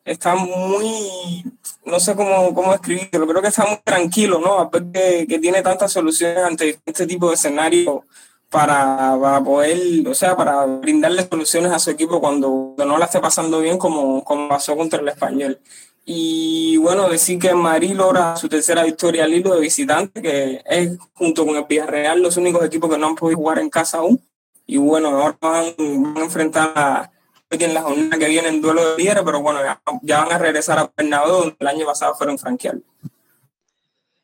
está 0.04 0.34
muy 0.34 1.44
no 1.84 2.00
sé 2.00 2.14
cómo, 2.14 2.54
cómo 2.54 2.74
escribirlo, 2.74 3.26
creo 3.26 3.42
que 3.42 3.48
está 3.48 3.66
muy 3.66 3.78
tranquilo, 3.84 4.40
¿no? 4.40 4.58
A 4.58 4.68
ver 4.68 4.84
que, 4.92 5.26
que 5.28 5.38
tiene 5.38 5.62
tantas 5.62 5.92
soluciones 5.92 6.38
ante 6.38 6.78
este 6.86 7.06
tipo 7.06 7.28
de 7.28 7.34
escenario 7.34 8.04
para, 8.50 9.18
para, 9.20 9.42
poder, 9.42 10.06
o 10.06 10.14
sea, 10.14 10.36
para 10.36 10.64
brindarle 10.64 11.26
soluciones 11.28 11.72
a 11.72 11.78
su 11.78 11.90
equipo 11.90 12.20
cuando 12.20 12.74
no 12.78 12.98
la 12.98 13.06
esté 13.06 13.20
pasando 13.20 13.60
bien 13.60 13.78
como, 13.78 14.24
como 14.24 14.48
pasó 14.48 14.76
contra 14.76 15.00
el 15.00 15.08
español. 15.08 15.60
Y 16.06 16.76
bueno, 16.76 17.08
decir 17.08 17.38
que 17.38 17.54
Madrid 17.54 17.94
logra 17.94 18.36
su 18.36 18.48
tercera 18.48 18.84
victoria 18.84 19.24
al 19.24 19.32
hilo 19.32 19.54
de 19.54 19.60
visitante, 19.60 20.20
que 20.22 20.62
es 20.66 20.98
junto 21.14 21.46
con 21.46 21.56
el 21.56 21.64
Villarreal 21.64 22.22
los 22.22 22.36
únicos 22.36 22.64
equipos 22.64 22.90
que 22.90 22.98
no 22.98 23.08
han 23.08 23.14
podido 23.14 23.38
jugar 23.38 23.58
en 23.58 23.70
casa 23.70 23.98
aún. 23.98 24.20
Y 24.66 24.76
bueno, 24.76 25.08
ahora 25.08 25.36
van, 25.40 25.74
van 25.78 26.18
a 26.18 26.24
enfrentar 26.24 26.72
a, 26.76 27.10
que 27.48 27.64
en 27.64 27.74
la 27.74 27.82
jornada 27.82 28.18
que 28.18 28.28
viene 28.28 28.48
en 28.48 28.60
duelo 28.60 28.92
de 28.92 28.98
líderes, 28.98 29.22
pero 29.24 29.40
bueno, 29.40 29.60
ya, 29.62 29.80
ya, 30.02 30.24
van 30.24 30.32
a 30.32 30.38
regresar 30.38 30.78
a 30.78 30.92
Bernabéu, 30.96 31.36
donde 31.36 31.56
el 31.58 31.66
año 31.66 31.86
pasado 31.86 32.14
fueron 32.14 32.38
franqueados. 32.38 32.82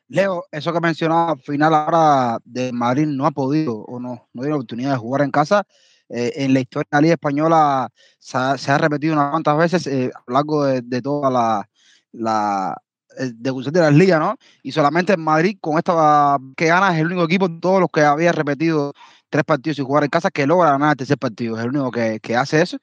Leo, 0.07 0.43
eso 0.51 0.73
que 0.73 0.81
mencionaba 0.81 1.31
al 1.31 1.39
final 1.39 1.73
ahora 1.73 2.39
de 2.43 2.73
Madrid 2.73 3.05
no 3.07 3.25
ha 3.25 3.31
podido 3.31 3.75
o 3.75 3.99
no, 3.99 4.27
no 4.33 4.41
tiene 4.41 4.55
oportunidad 4.55 4.91
de 4.91 4.97
jugar 4.97 5.21
en 5.21 5.31
casa. 5.31 5.63
Eh, 6.09 6.33
en 6.43 6.53
la 6.53 6.59
historia 6.59 6.87
de 6.91 6.97
la 6.97 7.01
Liga 7.01 7.13
Española 7.13 7.89
se 8.19 8.37
ha, 8.37 8.57
se 8.57 8.69
ha 8.69 8.77
repetido 8.77 9.13
unas 9.13 9.31
cuantas 9.31 9.57
veces 9.57 9.87
eh, 9.87 10.11
a 10.13 10.23
lo 10.27 10.33
largo 10.33 10.65
de, 10.65 10.81
de 10.81 11.01
toda 11.01 11.29
la, 11.29 11.69
la 12.11 12.75
de 13.17 13.51
de 13.51 13.79
las 13.79 13.93
ligas, 13.93 14.19
¿no? 14.19 14.35
Y 14.63 14.71
solamente 14.71 15.13
en 15.13 15.21
Madrid, 15.21 15.57
con 15.59 15.77
esta 15.77 16.37
que 16.55 16.67
gana, 16.67 16.93
es 16.93 16.99
el 16.99 17.07
único 17.07 17.23
equipo 17.23 17.47
de 17.47 17.59
todos 17.59 17.79
los 17.79 17.89
que 17.89 18.01
había 18.01 18.31
repetido 18.31 18.93
tres 19.31 19.43
partidos 19.45 19.77
sin 19.77 19.85
jugar 19.85 20.03
en 20.03 20.11
casa 20.11 20.29
que 20.29 20.45
logra 20.45 20.71
ganar 20.71 20.91
el 20.91 20.97
tercer 20.97 21.17
partido. 21.17 21.57
Es 21.57 21.63
el 21.63 21.69
único 21.69 21.89
que, 21.89 22.19
que 22.21 22.35
hace 22.35 22.61
eso. 22.61 22.77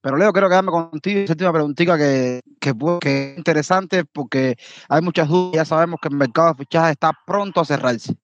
Pero 0.00 0.16
Leo, 0.16 0.32
quiero 0.32 0.48
quedarme 0.48 0.70
contigo. 0.70 1.20
Esa 1.20 1.34
última 1.34 1.52
preguntita 1.52 1.98
que, 1.98 2.40
que, 2.58 2.74
que 3.00 3.32
es 3.32 3.38
interesante 3.38 4.04
porque 4.06 4.56
hay 4.88 5.02
muchas 5.02 5.28
dudas. 5.28 5.56
Ya 5.56 5.64
sabemos 5.66 6.00
que 6.00 6.08
el 6.08 6.16
mercado 6.16 6.54
de 6.54 6.64
fichajes 6.64 6.92
está 6.92 7.12
pronto 7.26 7.60
a 7.60 7.66
cerrarse. 7.66 8.16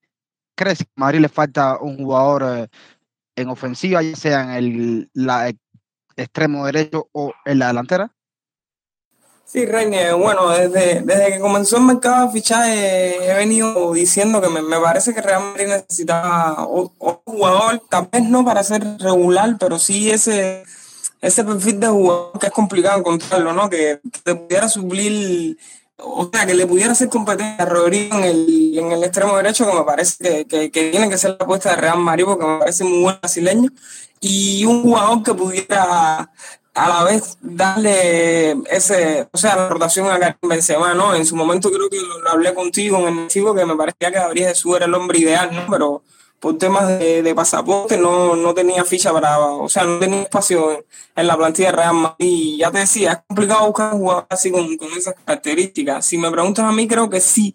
¿Crees 0.54 0.78
que 0.78 0.84
a 0.96 1.00
Madrid 1.00 1.20
le 1.20 1.28
falta 1.28 1.78
un 1.78 1.98
jugador 1.98 2.44
eh, 2.44 2.68
en 3.36 3.48
ofensiva, 3.50 4.02
ya 4.02 4.16
sea 4.16 4.42
en 4.42 4.50
el, 4.52 5.10
la, 5.12 5.52
extremo 6.16 6.64
derecho 6.64 7.08
o 7.12 7.34
en 7.44 7.58
la 7.58 7.68
delantera? 7.68 8.15
Sí, 9.48 9.64
Reine, 9.64 10.12
bueno, 10.12 10.50
desde, 10.50 11.02
desde 11.02 11.32
que 11.32 11.38
comenzó 11.38 11.76
el 11.76 11.84
mercado 11.84 12.26
de 12.26 12.32
fichaje 12.32 13.30
he 13.30 13.34
venido 13.34 13.92
diciendo 13.92 14.40
que 14.40 14.48
me, 14.48 14.60
me 14.60 14.76
parece 14.80 15.14
que 15.14 15.22
Real 15.22 15.40
Madrid 15.40 15.68
necesitaba 15.68 16.66
un 16.66 16.90
jugador, 17.24 17.80
tal 17.88 18.08
vez 18.10 18.24
no 18.24 18.44
para 18.44 18.64
ser 18.64 18.82
regular, 18.98 19.56
pero 19.60 19.78
sí 19.78 20.10
ese, 20.10 20.64
ese 21.20 21.44
perfil 21.44 21.78
de 21.78 21.86
jugador 21.86 22.38
que 22.40 22.46
es 22.46 22.52
complicado 22.52 22.98
encontrarlo, 22.98 23.52
¿no? 23.52 23.70
Que, 23.70 24.00
que 24.24 24.34
pudiera 24.34 24.68
suplir, 24.68 25.56
o 25.96 26.28
sea, 26.32 26.44
que 26.44 26.54
le 26.54 26.66
pudiera 26.66 26.90
hacer 26.90 27.08
competencia 27.08 27.62
a 27.62 27.66
Rodrigo 27.66 28.18
en 28.18 28.24
el, 28.24 28.76
en 28.76 28.90
el 28.90 29.04
extremo 29.04 29.36
derecho, 29.36 29.70
que 29.70 29.78
me 29.78 29.84
parece 29.84 30.16
que, 30.18 30.46
que, 30.46 30.70
que 30.72 30.90
tiene 30.90 31.08
que 31.08 31.18
ser 31.18 31.36
la 31.38 31.44
apuesta 31.44 31.70
de 31.70 31.76
Real 31.76 31.98
Madrid, 31.98 32.24
porque 32.24 32.44
me 32.44 32.58
parece 32.58 32.82
muy 32.82 33.00
buen 33.00 33.18
brasileño, 33.20 33.70
y 34.20 34.64
un 34.64 34.82
jugador 34.82 35.22
que 35.22 35.34
pudiera 35.34 36.32
a 36.76 36.88
la 36.90 37.04
vez 37.04 37.38
darle 37.40 38.52
ese, 38.70 39.26
o 39.32 39.38
sea, 39.38 39.56
la 39.56 39.68
rotación 39.68 40.10
a 40.10 40.18
Karim 40.18 40.36
Benzema, 40.42 40.92
¿no? 40.92 41.14
En 41.14 41.24
su 41.24 41.34
momento 41.34 41.70
creo 41.70 41.88
que 41.88 41.96
lo, 41.96 42.30
hablé 42.30 42.52
contigo 42.52 43.08
en 43.08 43.18
el 43.18 43.28
chico 43.28 43.54
que 43.54 43.64
me 43.64 43.74
parecía 43.76 44.12
que 44.12 44.18
Gabriel 44.18 44.48
Jesús 44.48 44.76
era 44.76 44.84
el 44.84 44.92
hombre 44.92 45.18
ideal, 45.18 45.54
¿no? 45.54 45.66
Pero 45.70 46.02
por 46.38 46.58
temas 46.58 46.86
de, 46.86 47.22
de 47.22 47.34
pasaporte 47.34 47.96
no, 47.96 48.36
no, 48.36 48.52
tenía 48.52 48.84
ficha 48.84 49.10
para, 49.10 49.38
o 49.38 49.70
sea, 49.70 49.84
no 49.84 49.98
tenía 49.98 50.20
espacio 50.20 50.84
en, 51.16 51.26
la 51.26 51.34
plantilla 51.34 51.70
de 51.70 51.76
Real 51.76 51.94
Madrid. 51.94 52.14
Y 52.18 52.58
ya 52.58 52.70
te 52.70 52.80
decía, 52.80 53.12
es 53.12 53.18
complicado 53.26 53.66
buscar 53.66 53.94
un 53.94 54.00
jugador 54.00 54.26
así 54.28 54.50
con, 54.50 54.76
con 54.76 54.92
esas 54.92 55.14
características. 55.24 56.04
Si 56.04 56.18
me 56.18 56.30
preguntas 56.30 56.66
a 56.66 56.72
mí, 56.72 56.86
creo 56.86 57.08
que 57.08 57.22
sí, 57.22 57.54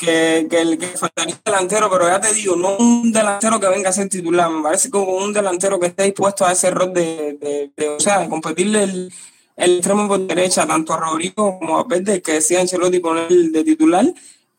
que, 0.00 0.46
que, 0.48 0.78
que 0.78 0.86
faltaría 0.86 1.38
delantero, 1.44 1.90
pero 1.90 2.08
ya 2.08 2.20
te 2.20 2.32
digo, 2.32 2.56
no 2.56 2.76
un 2.78 3.12
delantero 3.12 3.60
que 3.60 3.68
venga 3.68 3.90
a 3.90 3.92
ser 3.92 4.08
titular, 4.08 4.50
me 4.50 4.62
parece 4.62 4.88
como 4.88 5.12
un 5.16 5.32
delantero 5.32 5.78
que 5.78 5.88
esté 5.88 6.04
dispuesto 6.04 6.46
a 6.46 6.52
ese 6.52 6.70
rol 6.70 6.94
de, 6.94 7.70
de, 7.76 7.88
o 7.88 8.00
sea, 8.00 8.20
de 8.20 8.28
competirle 8.30 8.84
el, 8.84 9.12
el 9.56 9.76
extremo 9.76 10.08
por 10.08 10.26
derecha, 10.26 10.66
tanto 10.66 10.94
a 10.94 10.96
Rodrigo 10.96 11.58
como 11.58 11.78
a 11.78 11.86
Pérez, 11.86 12.22
que 12.22 12.32
decía 12.32 12.60
Ancelotti 12.60 13.00
poner 13.00 13.28
de 13.28 13.62
titular, 13.62 14.06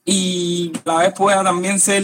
y 0.05 0.71
a 0.85 0.93
la 0.93 0.97
vez 0.99 1.13
pueda 1.13 1.43
también 1.43 1.79
ser 1.79 2.03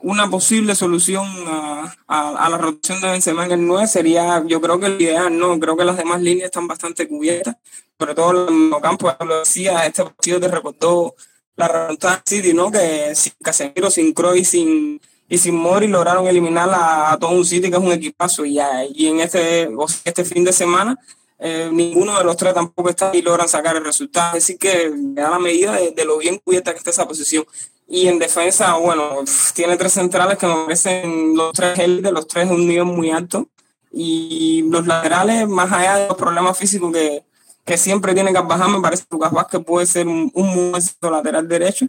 una 0.00 0.30
posible 0.30 0.74
solución 0.76 1.26
a, 1.48 1.92
a, 2.06 2.48
la 2.48 2.58
rotación 2.58 3.00
de 3.00 3.08
Benzema 3.08 3.46
en 3.46 3.52
el 3.52 3.66
9, 3.66 3.88
sería, 3.88 4.44
yo 4.46 4.60
creo 4.60 4.78
que 4.78 4.86
el 4.86 5.00
ideal, 5.00 5.36
¿no? 5.36 5.58
Creo 5.58 5.76
que 5.76 5.84
las 5.84 5.96
demás 5.96 6.20
líneas 6.20 6.46
están 6.46 6.68
bastante 6.68 7.08
cubiertas, 7.08 7.56
sobre 7.98 8.14
todo 8.14 8.48
en 8.48 8.72
el 8.72 8.80
campo, 8.80 9.12
lo 9.26 9.40
decía, 9.40 9.84
este 9.86 10.04
partido 10.04 10.38
te 10.38 10.48
recordó 10.48 11.16
la 11.60 11.68
remontada 11.68 12.22
City, 12.26 12.52
¿no? 12.52 12.70
Que 12.70 13.14
sin 13.14 13.32
Casemiro, 13.42 13.90
sin 13.90 14.12
Kroos 14.12 14.48
sin, 14.48 15.00
y 15.28 15.38
sin 15.38 15.54
Mori 15.54 15.86
lograron 15.86 16.26
eliminar 16.26 16.68
a, 16.72 17.16
todo 17.20 17.30
un 17.30 17.44
City 17.44 17.70
que 17.70 17.76
es 17.76 17.82
un 17.82 17.92
equipazo. 17.92 18.44
Y, 18.44 18.58
y 18.94 19.06
en 19.06 19.20
este, 19.20 19.68
este 20.04 20.24
fin 20.24 20.44
de 20.44 20.52
semana, 20.52 20.98
eh, 21.38 21.70
ninguno 21.72 22.18
de 22.18 22.24
los 22.24 22.36
tres 22.36 22.52
tampoco 22.52 22.90
está 22.90 23.10
y 23.14 23.22
logran 23.22 23.48
sacar 23.48 23.76
el 23.76 23.84
resultado. 23.84 24.36
Así 24.36 24.58
que 24.58 24.90
me 24.90 25.20
da 25.20 25.30
la 25.30 25.38
medida 25.38 25.72
de, 25.72 26.04
lo 26.04 26.18
bien 26.18 26.38
cubierta 26.38 26.72
que 26.72 26.78
está 26.78 26.90
esa 26.90 27.08
posición. 27.08 27.44
Y 27.88 28.08
en 28.08 28.18
defensa, 28.18 28.74
bueno, 28.74 29.24
tiene 29.54 29.76
tres 29.76 29.92
centrales 29.92 30.38
que 30.38 30.46
me 30.46 30.54
parecen 30.64 31.36
los 31.36 31.52
tres 31.52 31.76
de 31.76 32.12
los 32.12 32.26
tres 32.26 32.48
de 32.48 32.54
un 32.54 32.66
nivel 32.66 32.84
muy 32.84 33.10
alto. 33.10 33.48
Y 33.92 34.62
los 34.70 34.86
laterales, 34.86 35.48
más 35.48 35.72
allá 35.72 35.96
de 35.96 36.08
los 36.08 36.16
problemas 36.16 36.56
físicos 36.58 36.92
que, 36.92 37.24
que 37.64 37.76
siempre 37.76 38.14
tiene 38.14 38.32
que 38.32 38.40
bajar, 38.40 38.68
me 38.68 38.80
parece 38.80 39.04
que 39.04 39.08
Lucas 39.14 39.32
Vázquez 39.32 39.64
puede 39.64 39.86
ser 39.86 40.08
un, 40.08 40.30
un 40.34 40.72
lateral 41.02 41.46
derecho. 41.46 41.86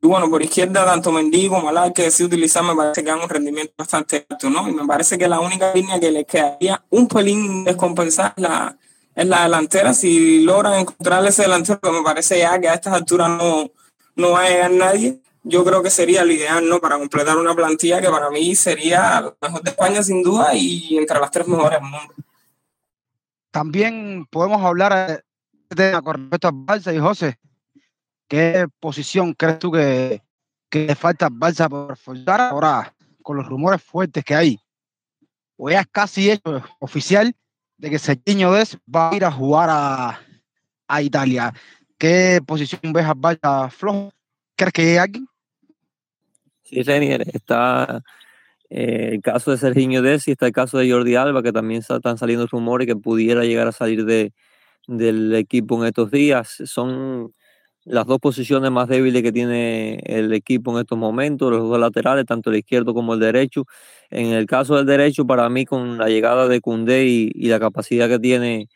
Y 0.00 0.06
bueno, 0.06 0.28
por 0.28 0.42
izquierda, 0.42 0.84
tanto 0.84 1.10
Mendy 1.10 1.48
como 1.48 1.68
Alá, 1.68 1.90
que 1.92 2.02
decide 2.02 2.26
utilizar, 2.26 2.62
me 2.62 2.76
parece 2.76 3.02
que 3.02 3.08
dan 3.08 3.20
un 3.20 3.28
rendimiento 3.28 3.72
bastante 3.78 4.26
alto, 4.28 4.50
¿no? 4.50 4.68
Y 4.68 4.72
me 4.72 4.86
parece 4.86 5.16
que 5.16 5.26
la 5.26 5.40
única 5.40 5.72
línea 5.72 5.98
que 5.98 6.12
le 6.12 6.26
quedaría 6.26 6.84
un 6.90 7.08
pelín 7.08 7.64
descompensada 7.64 8.34
es 8.36 8.42
la, 8.42 8.78
es 9.14 9.26
la 9.26 9.44
delantera. 9.44 9.94
Si 9.94 10.40
logran 10.42 10.80
encontrar 10.80 11.24
ese 11.26 11.42
delantero, 11.42 11.80
que 11.80 11.90
me 11.90 12.02
parece 12.02 12.38
ya 12.38 12.60
que 12.60 12.68
a 12.68 12.74
estas 12.74 12.92
alturas 12.92 13.30
no, 13.30 13.70
no 14.16 14.30
va 14.32 14.42
a 14.42 14.48
llegar 14.50 14.70
nadie, 14.72 15.22
yo 15.42 15.64
creo 15.64 15.82
que 15.82 15.90
sería 15.90 16.22
lo 16.22 16.32
ideal, 16.32 16.68
¿no? 16.68 16.80
Para 16.80 16.98
completar 16.98 17.38
una 17.38 17.54
plantilla 17.54 18.02
que 18.02 18.10
para 18.10 18.28
mí 18.28 18.54
sería 18.54 19.22
la 19.22 19.34
mejor 19.40 19.62
de 19.62 19.70
España, 19.70 20.02
sin 20.02 20.22
duda, 20.22 20.54
y 20.54 20.98
entre 20.98 21.18
las 21.18 21.30
tres 21.30 21.48
mejores 21.48 21.80
del 21.80 21.90
mundo. 21.90 22.14
También 23.54 24.26
podemos 24.32 24.60
hablar 24.64 25.22
de 25.70 25.92
con 26.02 26.14
respecto 26.16 26.48
a 26.48 26.52
Balsa 26.52 26.92
y 26.92 26.98
José. 26.98 27.38
¿Qué 28.26 28.66
posición 28.80 29.32
crees 29.32 29.60
tú 29.60 29.70
que, 29.70 30.20
le 30.72 30.94
falta 30.96 31.28
Balsa 31.30 31.68
por 31.68 31.90
reforzar 31.90 32.40
ahora 32.40 32.92
con 33.22 33.36
los 33.36 33.46
rumores 33.46 33.80
fuertes 33.80 34.24
que 34.24 34.34
hay? 34.34 34.60
O 35.56 35.70
ya 35.70 35.82
es 35.82 35.86
casi 35.86 36.32
hecho 36.32 36.64
oficial 36.80 37.32
de 37.76 37.90
que 37.90 38.00
Serginho 38.00 38.50
Des 38.50 38.76
va 38.92 39.10
a 39.10 39.14
ir 39.14 39.24
a 39.24 39.30
jugar 39.30 39.68
a, 39.70 41.00
Italia. 41.00 41.54
¿Qué 41.96 42.40
posición 42.44 42.92
ves 42.92 43.04
a 43.04 43.14
Balsa 43.14 43.70
flojo? 43.70 44.12
¿Crees 44.56 44.72
que 44.72 44.82
hay 44.82 44.96
alguien? 44.96 45.28
Sí, 46.64 46.82
Renier, 46.82 47.22
está 47.32 48.02
eh, 48.70 49.10
el 49.12 49.20
caso 49.22 49.50
de 49.50 49.58
Serginho 49.58 50.02
Desi, 50.02 50.32
está 50.32 50.46
el 50.46 50.52
caso 50.52 50.78
de 50.78 50.90
Jordi 50.90 51.14
Alba, 51.16 51.42
que 51.42 51.52
también 51.52 51.80
están 51.82 52.18
saliendo 52.18 52.46
rumores 52.46 52.86
que 52.86 52.96
pudiera 52.96 53.44
llegar 53.44 53.68
a 53.68 53.72
salir 53.72 54.04
de, 54.04 54.32
del 54.88 55.34
equipo 55.34 55.80
en 55.80 55.88
estos 55.88 56.10
días. 56.10 56.56
Son 56.66 57.32
las 57.84 58.06
dos 58.06 58.18
posiciones 58.20 58.70
más 58.70 58.88
débiles 58.88 59.22
que 59.22 59.32
tiene 59.32 60.00
el 60.06 60.32
equipo 60.32 60.72
en 60.72 60.80
estos 60.80 60.98
momentos, 60.98 61.50
los 61.50 61.68
dos 61.68 61.78
laterales, 61.78 62.26
tanto 62.26 62.50
el 62.50 62.56
izquierdo 62.58 62.94
como 62.94 63.14
el 63.14 63.20
derecho. 63.20 63.64
En 64.10 64.28
el 64.32 64.46
caso 64.46 64.76
del 64.76 64.86
derecho, 64.86 65.26
para 65.26 65.48
mí, 65.50 65.66
con 65.66 65.98
la 65.98 66.08
llegada 66.08 66.48
de 66.48 66.60
Koundé 66.60 67.06
y, 67.06 67.30
y 67.34 67.48
la 67.48 67.60
capacidad 67.60 68.08
que 68.08 68.18
tiene 68.18 68.68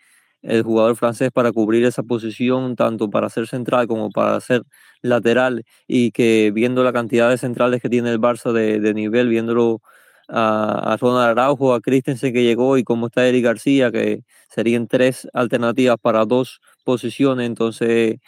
el 0.43 0.63
jugador 0.63 0.97
francés 0.97 1.31
para 1.33 1.53
cubrir 1.53 1.85
esa 1.85 2.03
posición, 2.03 2.77
tanto 2.77 3.11
para 3.11 3.29
ser 3.31 3.47
central 3.47 3.87
como 3.89 4.11
para 4.11 4.41
ser 4.41 4.63
lateral, 5.03 5.65
y 5.87 6.11
que 6.13 6.51
viendo 6.55 6.85
la 6.85 6.93
cantidad 6.93 7.31
de 7.31 7.39
centrales 7.39 7.83
que 7.83 7.89
tiene 7.89 8.11
el 8.11 8.21
Barça 8.21 8.53
de, 8.53 8.95
nivel, 8.95 9.29
viéndolo 9.29 9.81
a, 10.29 10.93
a, 10.95 10.97
Ronald 10.97 11.31
Araujo, 11.39 11.75
a 11.75 11.81
Christensen 11.81 12.33
que 12.33 12.43
llegó 12.45 12.79
y 12.79 12.85
cómo 12.85 13.07
está 13.09 13.27
Eric 13.27 13.45
García, 13.45 13.91
que 13.91 14.23
serían 14.49 14.87
tres 14.89 15.29
alternativas 15.33 15.97
para 16.01 16.25
dos 16.25 16.61
posiciones, 16.85 17.47
entonces 17.47 18.19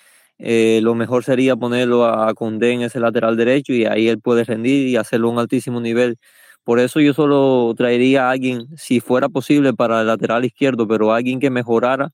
eh, 0.42 0.80
lo 0.82 0.94
mejor 0.94 1.22
sería 1.22 1.54
ponerlo 1.56 2.06
a 2.06 2.32
Condé 2.34 2.72
en 2.72 2.82
ese 2.82 2.98
lateral 2.98 3.36
derecho 3.36 3.74
y 3.74 3.84
ahí 3.84 4.08
él 4.08 4.20
puede 4.20 4.44
rendir 4.44 4.88
y 4.88 4.96
hacerlo 4.96 5.28
a 5.28 5.32
un 5.32 5.38
altísimo 5.38 5.80
nivel 5.82 6.16
por 6.64 6.78
eso 6.80 7.00
yo 7.00 7.14
solo 7.14 7.74
traería 7.76 8.28
a 8.28 8.30
alguien, 8.32 8.66
si 8.76 9.00
fuera 9.00 9.28
posible, 9.28 9.72
para 9.74 10.00
el 10.02 10.06
lateral 10.08 10.44
izquierdo, 10.44 10.86
pero 10.88 11.12
alguien 11.12 11.40
que 11.40 11.50
mejorara 11.50 12.12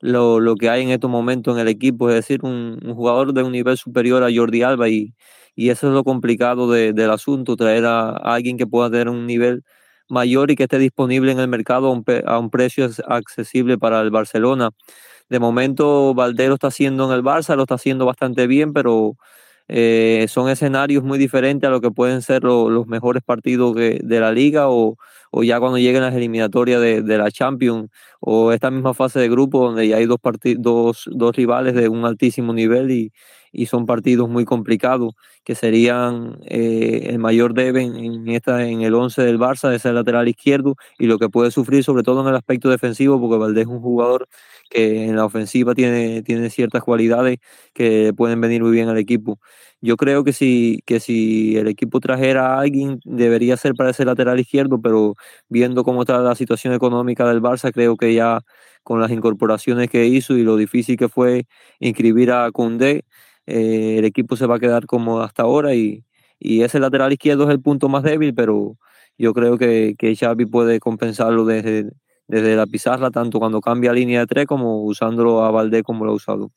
lo, 0.00 0.40
lo 0.40 0.56
que 0.56 0.70
hay 0.70 0.82
en 0.82 0.90
estos 0.90 1.10
momentos 1.10 1.56
en 1.56 1.60
el 1.62 1.68
equipo, 1.68 2.08
es 2.10 2.16
decir, 2.16 2.40
un, 2.44 2.78
jugador 2.94 3.34
de 3.34 3.42
un 3.42 3.52
nivel 3.52 3.76
superior 3.76 4.22
a 4.24 4.28
Jordi 4.34 4.62
Alba 4.62 4.88
y, 4.88 5.14
y 5.54 5.70
eso 5.70 5.88
es 5.88 5.94
lo 5.94 6.04
complicado 6.04 6.70
de, 6.70 6.92
del 6.92 7.10
asunto, 7.10 7.56
traer 7.56 7.84
a, 7.86 8.10
a, 8.10 8.34
alguien 8.34 8.56
que 8.58 8.66
pueda 8.66 8.90
tener 8.90 9.08
un 9.08 9.26
nivel 9.26 9.62
mayor 10.08 10.50
y 10.50 10.56
que 10.56 10.64
esté 10.64 10.78
disponible 10.78 11.32
en 11.32 11.40
el 11.40 11.48
mercado 11.48 11.88
a 11.88 11.92
un, 11.92 12.04
a 12.26 12.38
un 12.38 12.50
precio 12.50 12.88
accesible 13.08 13.78
para 13.78 14.00
el 14.00 14.10
Barcelona. 14.10 14.70
De 15.28 15.38
momento, 15.38 16.14
Valdero 16.14 16.54
está 16.54 16.68
haciendo 16.68 17.06
en 17.06 17.12
el 17.12 17.22
Barça, 17.22 17.56
lo 17.56 17.62
está 17.62 17.76
haciendo 17.76 18.06
bastante 18.06 18.46
bien, 18.46 18.72
pero 18.72 19.16
eh, 19.72 20.26
son 20.28 20.48
escenarios 20.48 21.04
muy 21.04 21.16
diferentes 21.16 21.68
a 21.68 21.70
lo 21.70 21.80
que 21.80 21.92
pueden 21.92 22.22
ser 22.22 22.42
lo, 22.42 22.68
los 22.70 22.88
mejores 22.88 23.22
partidos 23.22 23.76
de, 23.76 24.00
la 24.02 24.32
liga 24.32 24.68
o, 24.68 24.96
ya 25.42 25.60
cuando 25.60 25.78
lleguen 25.78 26.02
las 26.02 26.14
eliminatorias 26.14 26.80
de, 26.80 27.02
de, 27.02 27.18
la 27.18 27.30
Champions 27.30 27.88
o 28.18 28.50
esta 28.52 28.72
misma 28.72 28.94
fase 28.94 29.20
de 29.20 29.28
grupo 29.28 29.64
donde 29.64 29.86
ya 29.86 29.98
hay 29.98 30.06
dos, 30.06 30.18
dos, 30.58 31.04
dos 31.12 31.36
rivales 31.36 31.74
de 31.74 31.88
un 31.88 32.04
altísimo 32.04 32.52
nivel 32.52 32.90
y, 32.90 33.12
y 33.52 33.66
son 33.66 33.86
partidos 33.86 34.28
muy 34.28 34.44
complicados 34.44 35.14
que 35.44 35.54
serían 35.54 36.38
eh, 36.46 37.06
el 37.10 37.18
mayor 37.18 37.54
debe 37.54 37.82
en, 37.82 38.28
esta, 38.28 38.66
en 38.66 38.82
el 38.82 38.94
11 38.94 39.22
del 39.22 39.38
Barça, 39.38 39.70
de 39.70 39.78
ser 39.78 39.94
lateral 39.94 40.28
izquierdo 40.28 40.76
y 40.98 41.06
lo 41.06 41.18
que 41.18 41.28
puede 41.28 41.50
sufrir 41.50 41.84
sobre 41.84 42.02
todo 42.02 42.22
en 42.22 42.28
el 42.28 42.36
aspecto 42.36 42.68
defensivo 42.70 43.20
porque 43.20 43.38
Valdés 43.38 43.62
es 43.62 43.68
un 43.68 43.80
jugador 43.80 44.28
que 44.70 45.04
en 45.04 45.16
la 45.16 45.24
ofensiva 45.24 45.74
tiene, 45.74 46.22
tiene 46.22 46.50
ciertas 46.50 46.82
cualidades 46.82 47.38
que 47.74 48.12
pueden 48.16 48.40
venir 48.40 48.62
muy 48.62 48.72
bien 48.72 48.88
al 48.88 48.98
equipo. 48.98 49.38
Yo 49.80 49.96
creo 49.96 50.24
que 50.24 50.32
si, 50.32 50.82
que 50.86 51.00
si 51.00 51.56
el 51.56 51.66
equipo 51.68 52.00
trajera 52.00 52.54
a 52.54 52.60
alguien, 52.60 53.00
debería 53.04 53.56
ser 53.56 53.74
para 53.74 53.90
ese 53.90 54.04
lateral 54.04 54.38
izquierdo, 54.38 54.80
pero 54.80 55.14
viendo 55.48 55.84
cómo 55.84 56.02
está 56.02 56.18
la 56.20 56.34
situación 56.34 56.74
económica 56.74 57.26
del 57.28 57.40
Barça, 57.42 57.72
creo 57.72 57.96
que 57.96 58.14
ya 58.14 58.40
con 58.82 59.00
las 59.00 59.10
incorporaciones 59.10 59.88
que 59.90 60.06
hizo 60.06 60.36
y 60.36 60.42
lo 60.42 60.56
difícil 60.56 60.96
que 60.96 61.08
fue 61.08 61.46
inscribir 61.78 62.30
a 62.32 62.50
Koundé, 62.52 63.04
eh, 63.50 63.98
el 63.98 64.04
equipo 64.04 64.36
se 64.36 64.46
va 64.46 64.56
a 64.56 64.60
quedar 64.60 64.86
como 64.86 65.20
hasta 65.20 65.42
ahora 65.42 65.74
y, 65.74 66.04
y 66.38 66.62
ese 66.62 66.80
lateral 66.80 67.12
izquierdo 67.12 67.44
es 67.44 67.50
el 67.50 67.60
punto 67.60 67.88
más 67.88 68.02
débil, 68.02 68.34
pero 68.34 68.76
yo 69.18 69.34
creo 69.34 69.58
que, 69.58 69.94
que 69.98 70.16
Xavi 70.16 70.46
puede 70.46 70.80
compensarlo 70.80 71.44
desde 71.44 71.90
desde 72.30 72.54
la 72.54 72.66
pizarra, 72.66 73.10
tanto 73.10 73.40
cuando 73.40 73.60
cambia 73.60 73.92
línea 73.92 74.20
de 74.20 74.26
tres 74.26 74.46
como 74.46 74.84
usándolo 74.84 75.44
a 75.44 75.50
Valdés 75.50 75.82
como 75.82 76.04
lo 76.04 76.12
ha 76.12 76.14
usado. 76.14 76.52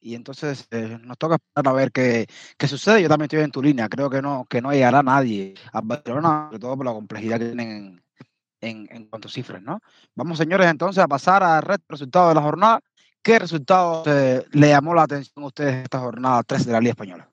Y 0.00 0.14
entonces 0.14 0.68
eh, 0.70 0.98
nos 1.02 1.18
toca 1.18 1.34
esperar 1.34 1.74
a 1.74 1.76
ver 1.76 1.90
qué, 1.90 2.26
qué, 2.56 2.68
sucede. 2.68 3.02
Yo 3.02 3.08
también 3.08 3.24
estoy 3.24 3.40
en 3.40 3.50
tu 3.50 3.60
línea. 3.60 3.88
Creo 3.88 4.08
que 4.08 4.22
no, 4.22 4.46
que 4.48 4.62
no 4.62 4.70
llegará 4.70 5.02
nadie 5.02 5.54
a 5.72 5.80
Barcelona, 5.80 6.46
sobre 6.46 6.60
todo 6.60 6.76
por 6.76 6.86
la 6.86 6.92
complejidad 6.92 7.40
que 7.40 7.46
tienen 7.46 8.00
en, 8.60 8.88
en, 8.92 9.06
cuanto 9.06 9.26
a 9.26 9.30
cifras, 9.30 9.60
¿no? 9.60 9.80
Vamos, 10.14 10.38
señores, 10.38 10.68
entonces 10.68 11.02
a 11.02 11.08
pasar 11.08 11.42
al 11.42 11.62
resultado 11.88 12.28
de 12.28 12.36
la 12.36 12.42
jornada. 12.42 12.80
¿Qué 13.26 13.40
resultado 13.40 14.04
eh, 14.06 14.44
le 14.52 14.68
llamó 14.68 14.94
la 14.94 15.02
atención 15.02 15.42
a 15.42 15.48
ustedes 15.48 15.82
esta 15.82 15.98
jornada 15.98 16.44
3 16.44 16.64
de 16.64 16.72
la 16.72 16.78
Liga 16.78 16.92
Española? 16.92 17.28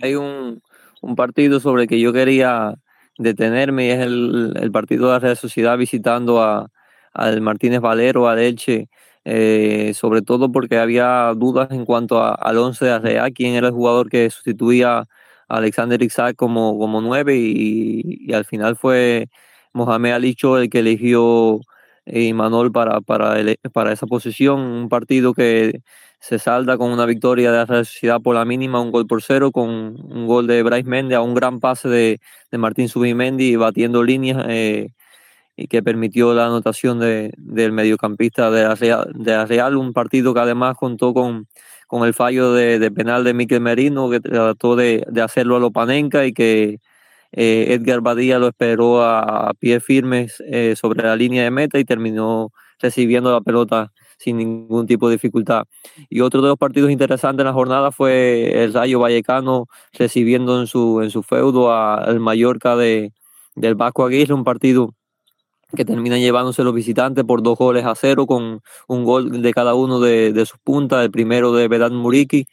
Hay 0.00 0.14
un, 0.14 0.62
un 1.02 1.16
partido 1.16 1.60
sobre 1.60 1.82
el 1.82 1.88
que 1.90 2.00
yo 2.00 2.14
quería 2.14 2.74
detenerme 3.18 3.88
y 3.88 3.90
es 3.90 4.00
el, 4.00 4.54
el 4.58 4.72
partido 4.72 5.08
de 5.08 5.12
la 5.12 5.18
Real 5.18 5.36
Sociedad 5.36 5.76
visitando 5.76 6.42
a, 6.42 6.70
al 7.12 7.42
Martínez 7.42 7.80
Valero, 7.80 8.26
a 8.26 8.42
Elche, 8.42 8.88
eh, 9.26 9.92
sobre 9.94 10.22
todo 10.22 10.50
porque 10.50 10.78
había 10.78 11.34
dudas 11.36 11.70
en 11.70 11.84
cuanto 11.84 12.22
a, 12.22 12.34
al 12.34 12.56
11 12.56 12.86
de 12.86 12.90
Arrea, 12.90 13.30
quién 13.32 13.56
era 13.56 13.66
el 13.66 13.74
jugador 13.74 14.08
que 14.08 14.30
sustituía 14.30 15.00
a 15.00 15.06
Alexander 15.46 16.02
Isaac 16.02 16.36
como, 16.36 16.78
como 16.78 17.02
9 17.02 17.36
y, 17.36 18.00
y, 18.30 18.32
al 18.32 18.46
final 18.46 18.76
fue 18.76 19.28
Mohamed 19.74 20.12
Alicho 20.12 20.56
el 20.56 20.70
que 20.70 20.78
eligió 20.78 21.60
Imanol 22.06 22.72
para, 22.72 23.00
para, 23.00 23.36
para 23.72 23.92
esa 23.92 24.06
posición, 24.06 24.60
un 24.60 24.88
partido 24.88 25.34
que 25.34 25.80
se 26.20 26.38
salda 26.38 26.78
con 26.78 26.90
una 26.90 27.06
victoria 27.06 27.52
de 27.52 27.58
la 27.58 27.84
Sociedad 27.84 28.20
por 28.20 28.34
la 28.34 28.44
mínima, 28.44 28.80
un 28.80 28.90
gol 28.90 29.06
por 29.06 29.22
cero, 29.22 29.52
con 29.52 29.68
un 29.68 30.26
gol 30.26 30.46
de 30.46 30.62
Bryce 30.62 30.88
Méndez 30.88 31.18
a 31.18 31.22
un 31.22 31.34
gran 31.34 31.60
pase 31.60 31.88
de, 31.88 32.20
de 32.50 32.58
Martín 32.58 32.88
Subimendi 32.88 33.56
batiendo 33.56 34.02
líneas 34.02 34.44
eh, 34.48 34.88
y 35.56 35.66
que 35.68 35.82
permitió 35.82 36.34
la 36.34 36.46
anotación 36.46 36.98
de, 36.98 37.32
del 37.36 37.72
mediocampista 37.72 38.50
de 38.50 38.64
la, 38.64 38.74
Real, 38.74 39.12
de 39.14 39.46
Real, 39.46 39.76
un 39.76 39.92
partido 39.92 40.34
que 40.34 40.40
además 40.40 40.76
contó 40.76 41.14
con, 41.14 41.46
con 41.86 42.06
el 42.06 42.14
fallo 42.14 42.52
de, 42.54 42.78
de 42.78 42.90
penal 42.90 43.24
de 43.24 43.34
Miquel 43.34 43.60
Merino, 43.60 44.10
que 44.10 44.20
trató 44.20 44.76
de, 44.76 45.04
de 45.10 45.22
hacerlo 45.22 45.56
a 45.56 45.60
Lopanenka 45.60 46.26
y 46.26 46.32
que 46.32 46.78
eh, 47.36 47.74
Edgar 47.74 48.00
Badía 48.00 48.38
lo 48.38 48.48
esperó 48.48 49.02
a, 49.02 49.52
pies 49.58 49.82
firmes 49.82 50.42
eh, 50.46 50.74
sobre 50.76 51.02
la 51.02 51.16
línea 51.16 51.42
de 51.42 51.50
meta 51.50 51.78
y 51.78 51.84
terminó 51.84 52.52
recibiendo 52.80 53.32
la 53.32 53.40
pelota 53.40 53.92
sin 54.18 54.36
ningún 54.36 54.86
tipo 54.86 55.08
de 55.08 55.16
dificultad. 55.16 55.64
Y 56.08 56.20
otro 56.20 56.42
de 56.42 56.48
los 56.48 56.58
partidos 56.58 56.90
interesantes 56.90 57.42
en 57.42 57.46
la 57.46 57.52
jornada 57.52 57.90
fue 57.90 58.62
el 58.64 58.72
Rayo 58.72 59.00
Vallecano 59.00 59.66
recibiendo 59.92 60.60
en 60.60 60.68
su, 60.68 61.00
en 61.02 61.10
su 61.10 61.22
feudo 61.24 61.72
al 61.72 62.20
Mallorca 62.20 62.76
de, 62.76 63.12
del 63.56 63.74
Vasco 63.74 64.04
Aguirre, 64.04 64.34
un 64.34 64.44
partido 64.44 64.94
que 65.74 65.84
termina 65.84 66.18
llevándose 66.18 66.62
los 66.62 66.72
visitantes 66.72 67.24
por 67.24 67.42
dos 67.42 67.58
goles 67.58 67.84
a 67.84 67.96
cero 67.96 68.26
con 68.26 68.60
un 68.86 69.04
gol 69.04 69.42
de 69.42 69.52
cada 69.52 69.74
uno 69.74 69.98
de, 69.98 70.32
de 70.32 70.46
sus 70.46 70.58
puntas, 70.60 71.04
el 71.04 71.10
primero 71.10 71.52
de 71.52 71.66
Vedat 71.66 71.92
Muriki 71.92 72.46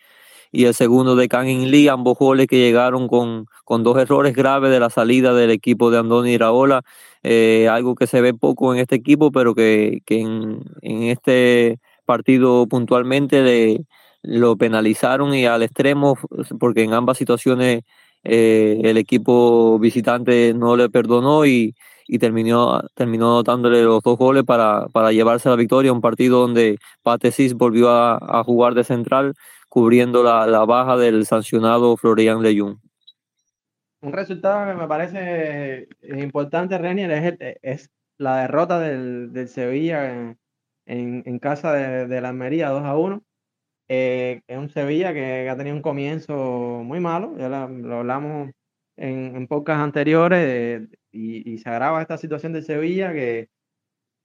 y 0.52 0.66
el 0.66 0.74
segundo 0.74 1.16
de 1.16 1.30
Kangin 1.30 1.72
Lee, 1.72 1.88
ambos 1.88 2.18
goles 2.18 2.48
que 2.48 2.58
llegaron 2.58 3.08
con, 3.08 3.46
con 3.64 3.84
dos 3.84 3.98
errores 3.98 4.36
graves 4.36 4.72
de 4.72 4.80
la 4.80 4.90
salida 4.90 5.34
del 5.34 5.50
equipo 5.52 5.92
de 5.92 6.00
Andoni 6.00 6.34
Iraola, 6.34 6.84
eh, 7.24 7.70
algo 7.70 7.96
que 7.96 8.08
se 8.08 8.22
ve 8.22 8.34
poco 8.34 8.74
en 8.74 8.80
este 8.82 8.96
equipo, 8.96 9.32
pero 9.32 9.56
que, 9.56 10.02
que 10.06 10.20
en, 10.20 10.64
este 10.82 11.80
partido 12.06 12.68
puntualmente 12.68 13.86
lo 14.24 14.58
penalizaron 14.58 15.34
y 15.34 15.46
al 15.46 15.64
extremo, 15.64 16.18
porque 16.60 16.84
en 16.84 16.94
ambas 16.94 17.18
situaciones 17.18 17.84
eh, 18.24 18.82
el 18.84 18.98
equipo 18.98 19.80
visitante 19.80 20.54
no 20.54 20.76
le 20.76 20.90
perdonó 20.90 21.46
y, 21.46 21.76
y 22.08 22.20
terminó, 22.20 22.82
terminó 22.96 23.34
anotándole 23.36 23.84
los 23.84 24.04
dos 24.04 24.18
goles 24.18 24.44
para, 24.44 24.88
para 24.90 25.12
llevarse 25.14 25.50
la 25.50 25.56
victoria, 25.56 25.94
un 25.94 26.02
partido 26.02 26.42
donde 26.42 26.78
Patesis 27.04 27.54
volvió 27.54 27.90
a 27.90 28.44
jugar 28.46 28.74
de 28.74 28.84
central 28.84 29.34
cubriendo 29.72 30.22
la, 30.22 30.46
la 30.48 30.66
baja 30.66 30.98
del 30.98 31.26
sancionado 31.26 31.96
Florian 31.96 32.42
Leyun. 32.42 32.82
Un 34.02 34.12
resultado 34.12 34.68
que 34.68 34.78
me 34.78 34.86
parece 34.86 35.88
importante, 36.02 36.78
Renier, 36.78 37.10
es, 37.12 37.58
es 37.62 37.90
la 38.18 38.42
derrota 38.42 38.82
del, 38.82 39.32
del 39.32 39.48
Sevilla 39.48 40.12
en, 40.12 40.38
en, 40.86 41.24
en, 41.26 41.40
casa 41.40 41.72
de, 41.72 42.06
de, 42.08 42.20
la 42.20 42.30
Almería 42.30 42.68
2 42.68 42.84
a 42.84 42.98
1. 42.98 43.24
Eh, 43.88 44.42
es 44.46 44.58
un 44.58 44.70
Sevilla 44.70 45.14
que 45.14 45.48
ha 45.50 45.56
tenido 45.56 45.78
un 45.78 45.82
comienzo 45.82 46.36
muy 46.84 47.00
malo, 47.00 47.38
ya 47.38 47.48
la, 47.48 47.70
lo 47.70 48.00
hablamos 48.00 48.52
en, 48.98 49.38
en 49.38 49.48
pocas 49.48 49.78
anteriores 49.78 50.90
y, 51.14 51.50
y, 51.50 51.58
se 51.60 51.70
agrava 51.70 52.02
esta 52.02 52.18
situación 52.18 52.52
de 52.52 52.62
Sevilla 52.62 53.14
que, 53.14 53.48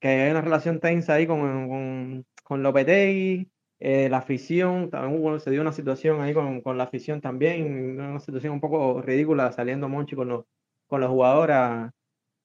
que 0.01 0.09
hay 0.09 0.31
una 0.33 0.41
relación 0.41 0.81
tensa 0.81 1.15
ahí 1.15 1.29
con, 1.29 1.69
con, 1.69 2.27
con 2.43 2.63
Lopetegui, 2.65 3.49
eh, 3.81 4.09
la 4.09 4.19
afición, 4.19 4.91
también 4.91 5.21
hubo, 5.21 5.39
se 5.39 5.51
dio 5.51 5.61
una 5.61 5.73
situación 5.73 6.21
ahí 6.21 6.33
con, 6.35 6.63
con, 6.63 6.79
la 6.79 6.85
afición 6.85 7.21
también, 7.21 8.01
una 8.01 8.21
situación 8.21 8.55
un 8.55 8.61
poco 8.61 9.03
ridícula 9.03 9.53
saliendo 9.53 9.89
Monchi 9.89 10.17
con 10.17 10.29
los, 10.29 10.47
con 10.87 11.01
los 11.01 11.11
jugadores, 11.11 11.93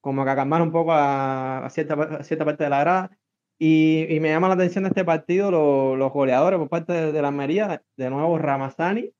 como 0.00 0.24
que 0.24 0.30
a 0.30 0.36
calmar 0.36 0.62
un 0.62 0.72
poco 0.72 0.92
a, 0.92 1.64
a, 1.66 1.70
cierta, 1.70 1.94
a 1.94 2.24
cierta 2.24 2.44
parte 2.44 2.64
de 2.64 2.70
la 2.70 2.80
grada. 2.80 3.18
Y, 3.58 4.06
y, 4.14 4.20
me 4.20 4.30
llama 4.30 4.48
la 4.48 4.54
atención 4.54 4.84
de 4.84 4.88
este 4.88 5.04
partido 5.04 5.50
los, 5.50 5.98
los 5.98 6.12
goleadores 6.12 6.58
por 6.58 6.68
parte 6.68 6.92
de, 6.92 7.12
de, 7.12 7.22
la 7.22 7.28
Almería, 7.28 7.82
de 7.96 8.10
nuevo 8.10 8.38
Ramazani 8.38 9.12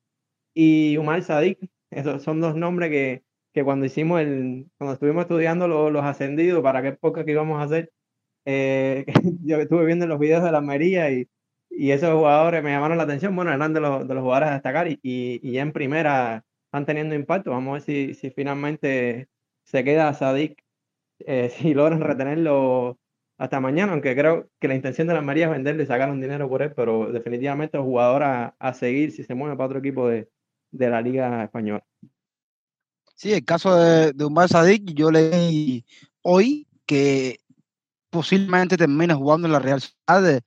y 0.54 0.96
Umar 0.98 1.22
Sadik. 1.22 1.58
Esos 1.90 2.22
son 2.22 2.40
dos 2.40 2.56
nombres 2.56 2.90
que, 2.90 3.24
que 3.52 3.64
cuando 3.64 3.86
hicimos 3.86 4.20
el, 4.20 4.66
cuando 4.78 4.94
estuvimos 4.94 5.22
estudiando 5.22 5.68
los, 5.68 5.92
los 5.92 6.04
ascendidos 6.04 6.62
para 6.62 6.82
qué 6.82 6.88
época 6.88 7.24
que 7.24 7.32
íbamos 7.32 7.60
a 7.60 7.64
hacer, 7.64 7.92
eh, 8.44 9.04
yo 9.44 9.58
estuve 9.58 9.86
viendo 9.86 10.06
los 10.06 10.18
videos 10.18 10.42
de 10.42 10.52
la 10.52 10.58
Almería 10.58 11.10
y 11.10 11.28
y 11.76 11.90
esos 11.90 12.14
jugadores 12.14 12.62
me 12.62 12.70
llamaron 12.70 12.98
la 12.98 13.04
atención, 13.04 13.34
bueno, 13.34 13.52
eran 13.52 13.72
de 13.72 13.80
los, 13.80 14.06
de 14.06 14.14
los 14.14 14.22
jugadores 14.22 14.50
a 14.50 14.54
destacar 14.54 14.88
y, 14.88 15.00
y, 15.02 15.40
y, 15.42 15.52
ya 15.52 15.62
en 15.62 15.72
primera 15.72 16.44
están 16.66 16.86
teniendo 16.86 17.14
impacto. 17.14 17.50
Vamos 17.50 17.70
a 17.70 17.72
ver 17.74 17.82
si, 17.82 18.14
si 18.14 18.30
finalmente 18.30 19.28
se 19.64 19.84
queda 19.84 20.14
Sadik, 20.14 20.62
eh, 21.20 21.50
si 21.58 21.74
logran 21.74 22.00
retenerlo 22.00 22.98
hasta 23.38 23.60
mañana, 23.60 23.92
aunque 23.92 24.14
creo 24.14 24.48
que 24.60 24.68
la 24.68 24.74
intención 24.74 25.08
de 25.08 25.14
la 25.14 25.22
María 25.22 25.46
es 25.46 25.50
venderle 25.50 25.82
y 25.82 25.86
sacar 25.86 26.10
un 26.10 26.20
dinero 26.20 26.48
por 26.48 26.62
él, 26.62 26.72
pero 26.76 27.10
definitivamente 27.10 27.76
es 27.76 27.82
jugador 27.82 28.22
a, 28.22 28.54
a, 28.58 28.74
seguir 28.74 29.10
si 29.10 29.24
se 29.24 29.34
mueve 29.34 29.56
para 29.56 29.66
otro 29.66 29.78
equipo 29.80 30.08
de, 30.08 30.28
de 30.70 30.90
la 30.90 31.00
Liga 31.00 31.42
Española. 31.42 31.84
Sí, 33.16 33.32
el 33.32 33.44
caso 33.44 33.74
de, 33.76 34.12
de 34.12 34.24
Umar 34.24 34.48
Sadik, 34.48 34.94
yo 34.94 35.10
leí 35.10 35.84
hoy 36.22 36.68
que 36.86 37.40
posiblemente 38.10 38.76
termine 38.76 39.14
jugando 39.14 39.48
en 39.48 39.52
la 39.52 39.58
Real 39.58 39.80
Sociedad 39.80 40.42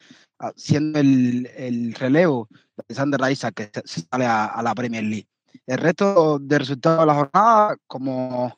siendo 0.55 0.99
el, 0.99 1.49
el 1.55 1.93
relevo 1.93 2.47
de 2.87 2.95
Sander 2.95 3.31
Isaac 3.31 3.53
que 3.55 3.81
se 3.85 4.01
sale 4.01 4.25
a, 4.25 4.45
a, 4.45 4.63
la 4.63 4.75
Premier 4.75 5.03
League. 5.03 5.27
El 5.65 5.77
resto 5.77 6.39
de 6.39 6.59
resultados 6.59 6.99
de 7.01 7.05
la 7.05 7.15
jornada, 7.15 7.77
como 7.87 8.57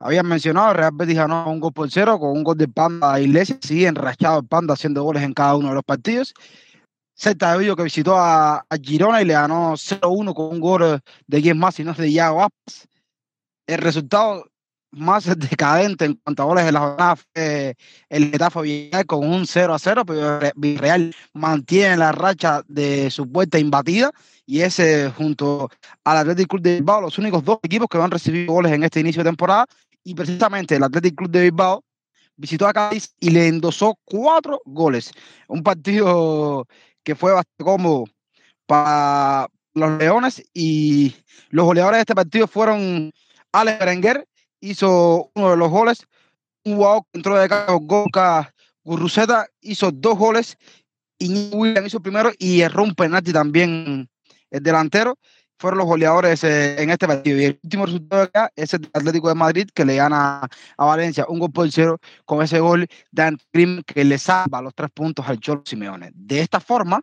habían 0.00 0.26
mencionado, 0.26 0.74
Real 0.74 0.92
Betis 0.94 1.16
ganó 1.16 1.50
un 1.50 1.60
gol 1.60 1.72
por 1.72 1.90
cero 1.90 2.18
con 2.18 2.30
un 2.30 2.44
gol 2.44 2.56
de 2.56 2.68
Panda 2.68 3.14
a 3.14 3.20
Iglesias, 3.20 3.58
sigue 3.62 3.86
enrachado 3.86 4.40
el 4.40 4.46
Panda 4.46 4.74
haciendo 4.74 5.02
goles 5.02 5.22
en 5.22 5.34
cada 5.34 5.56
uno 5.56 5.68
de 5.68 5.74
los 5.74 5.84
partidos. 5.84 6.34
Celta 7.14 7.52
de 7.52 7.58
Vigo 7.58 7.74
que 7.74 7.82
visitó 7.82 8.16
a, 8.16 8.58
a, 8.58 8.76
Girona 8.80 9.20
y 9.22 9.24
le 9.24 9.32
ganó 9.32 9.72
0-1 9.72 10.34
con 10.34 10.46
un 10.46 10.60
gol 10.60 11.00
de 11.26 11.42
quien 11.42 11.58
más, 11.58 11.74
si 11.74 11.82
no 11.82 11.90
es 11.90 11.98
de 11.98 12.10
Iago 12.10 12.42
Aspas. 12.42 12.88
El 13.66 13.78
resultado 13.78 14.44
más 14.90 15.26
decadente 15.38 16.06
en 16.06 16.14
cuanto 16.14 16.42
a 16.42 16.46
goles 16.46 16.64
de 16.64 16.72
la 16.72 16.80
jornada 16.80 17.16
el 17.34 18.30
Getafe 18.30 18.62
Villarreal 18.62 19.06
con 19.06 19.28
un 19.28 19.46
0 19.46 19.74
a 19.74 19.78
0, 19.78 20.04
pero 20.06 20.40
Villarreal 20.56 21.14
mantiene 21.34 21.96
la 21.96 22.12
racha 22.12 22.62
de 22.68 23.10
su 23.10 23.24
vuelta 23.26 23.58
imbatida 23.58 24.10
y 24.46 24.60
ese 24.60 25.10
junto 25.10 25.70
al 26.04 26.16
Athletic 26.18 26.48
Club 26.48 26.62
de 26.62 26.74
Bilbao, 26.76 27.02
los 27.02 27.18
únicos 27.18 27.44
dos 27.44 27.58
equipos 27.62 27.88
que 27.88 27.98
van 27.98 28.06
a 28.06 28.14
recibir 28.14 28.46
goles 28.46 28.72
en 28.72 28.82
este 28.82 29.00
inicio 29.00 29.22
de 29.22 29.28
temporada 29.28 29.66
y 30.02 30.14
precisamente 30.14 30.76
el 30.76 30.82
Athletic 30.82 31.14
Club 31.14 31.30
de 31.30 31.42
Bilbao 31.42 31.84
visitó 32.36 32.66
a 32.66 32.72
Cádiz 32.72 33.14
y 33.20 33.30
le 33.30 33.48
endosó 33.48 33.98
cuatro 34.04 34.62
goles. 34.64 35.12
Un 35.48 35.62
partido 35.62 36.66
que 37.02 37.14
fue 37.14 37.32
bastante 37.32 37.64
cómodo 37.64 38.04
para 38.66 39.48
los 39.74 39.98
Leones 39.98 40.42
y 40.54 41.14
los 41.50 41.66
goleadores 41.66 41.98
de 41.98 42.02
este 42.02 42.14
partido 42.14 42.46
fueron 42.46 43.12
Alex 43.52 43.78
Berenguer 43.78 44.26
hizo 44.60 45.30
uno 45.34 45.50
de 45.50 45.56
los 45.56 45.70
goles. 45.70 46.06
Un 46.64 46.76
jugador 46.76 47.02
que 47.12 47.18
entró 47.18 47.38
de 47.38 47.48
campo, 47.48 47.80
Goka 47.80 48.52
Gurruceta, 48.84 49.46
hizo 49.60 49.90
dos 49.90 50.18
goles. 50.18 50.56
Y 51.18 51.50
William 51.52 51.86
hizo 51.86 52.00
primero 52.00 52.30
y 52.38 52.60
erró 52.60 52.84
un 52.84 52.94
penalti 52.94 53.32
también 53.32 54.08
el 54.50 54.62
delantero. 54.62 55.18
Fueron 55.58 55.78
los 55.78 55.88
goleadores 55.88 56.44
eh, 56.44 56.80
en 56.80 56.90
este 56.90 57.08
partido. 57.08 57.40
Y 57.40 57.44
el 57.46 57.60
último 57.62 57.86
resultado 57.86 58.22
acá 58.22 58.52
es 58.54 58.74
el 58.74 58.88
Atlético 58.92 59.28
de 59.28 59.34
Madrid 59.34 59.68
que 59.74 59.84
le 59.84 59.96
gana 59.96 60.48
a 60.76 60.84
Valencia 60.84 61.26
un 61.28 61.40
gol 61.40 61.50
por 61.50 61.70
cero 61.72 61.98
con 62.24 62.42
ese 62.42 62.60
gol 62.60 62.86
de 63.10 63.22
Antrim 63.22 63.82
que 63.82 64.04
le 64.04 64.18
salva 64.18 64.62
los 64.62 64.74
tres 64.74 64.90
puntos 64.94 65.28
al 65.28 65.40
Cholo 65.40 65.62
Simeone. 65.64 66.12
De 66.14 66.40
esta 66.40 66.60
forma, 66.60 67.00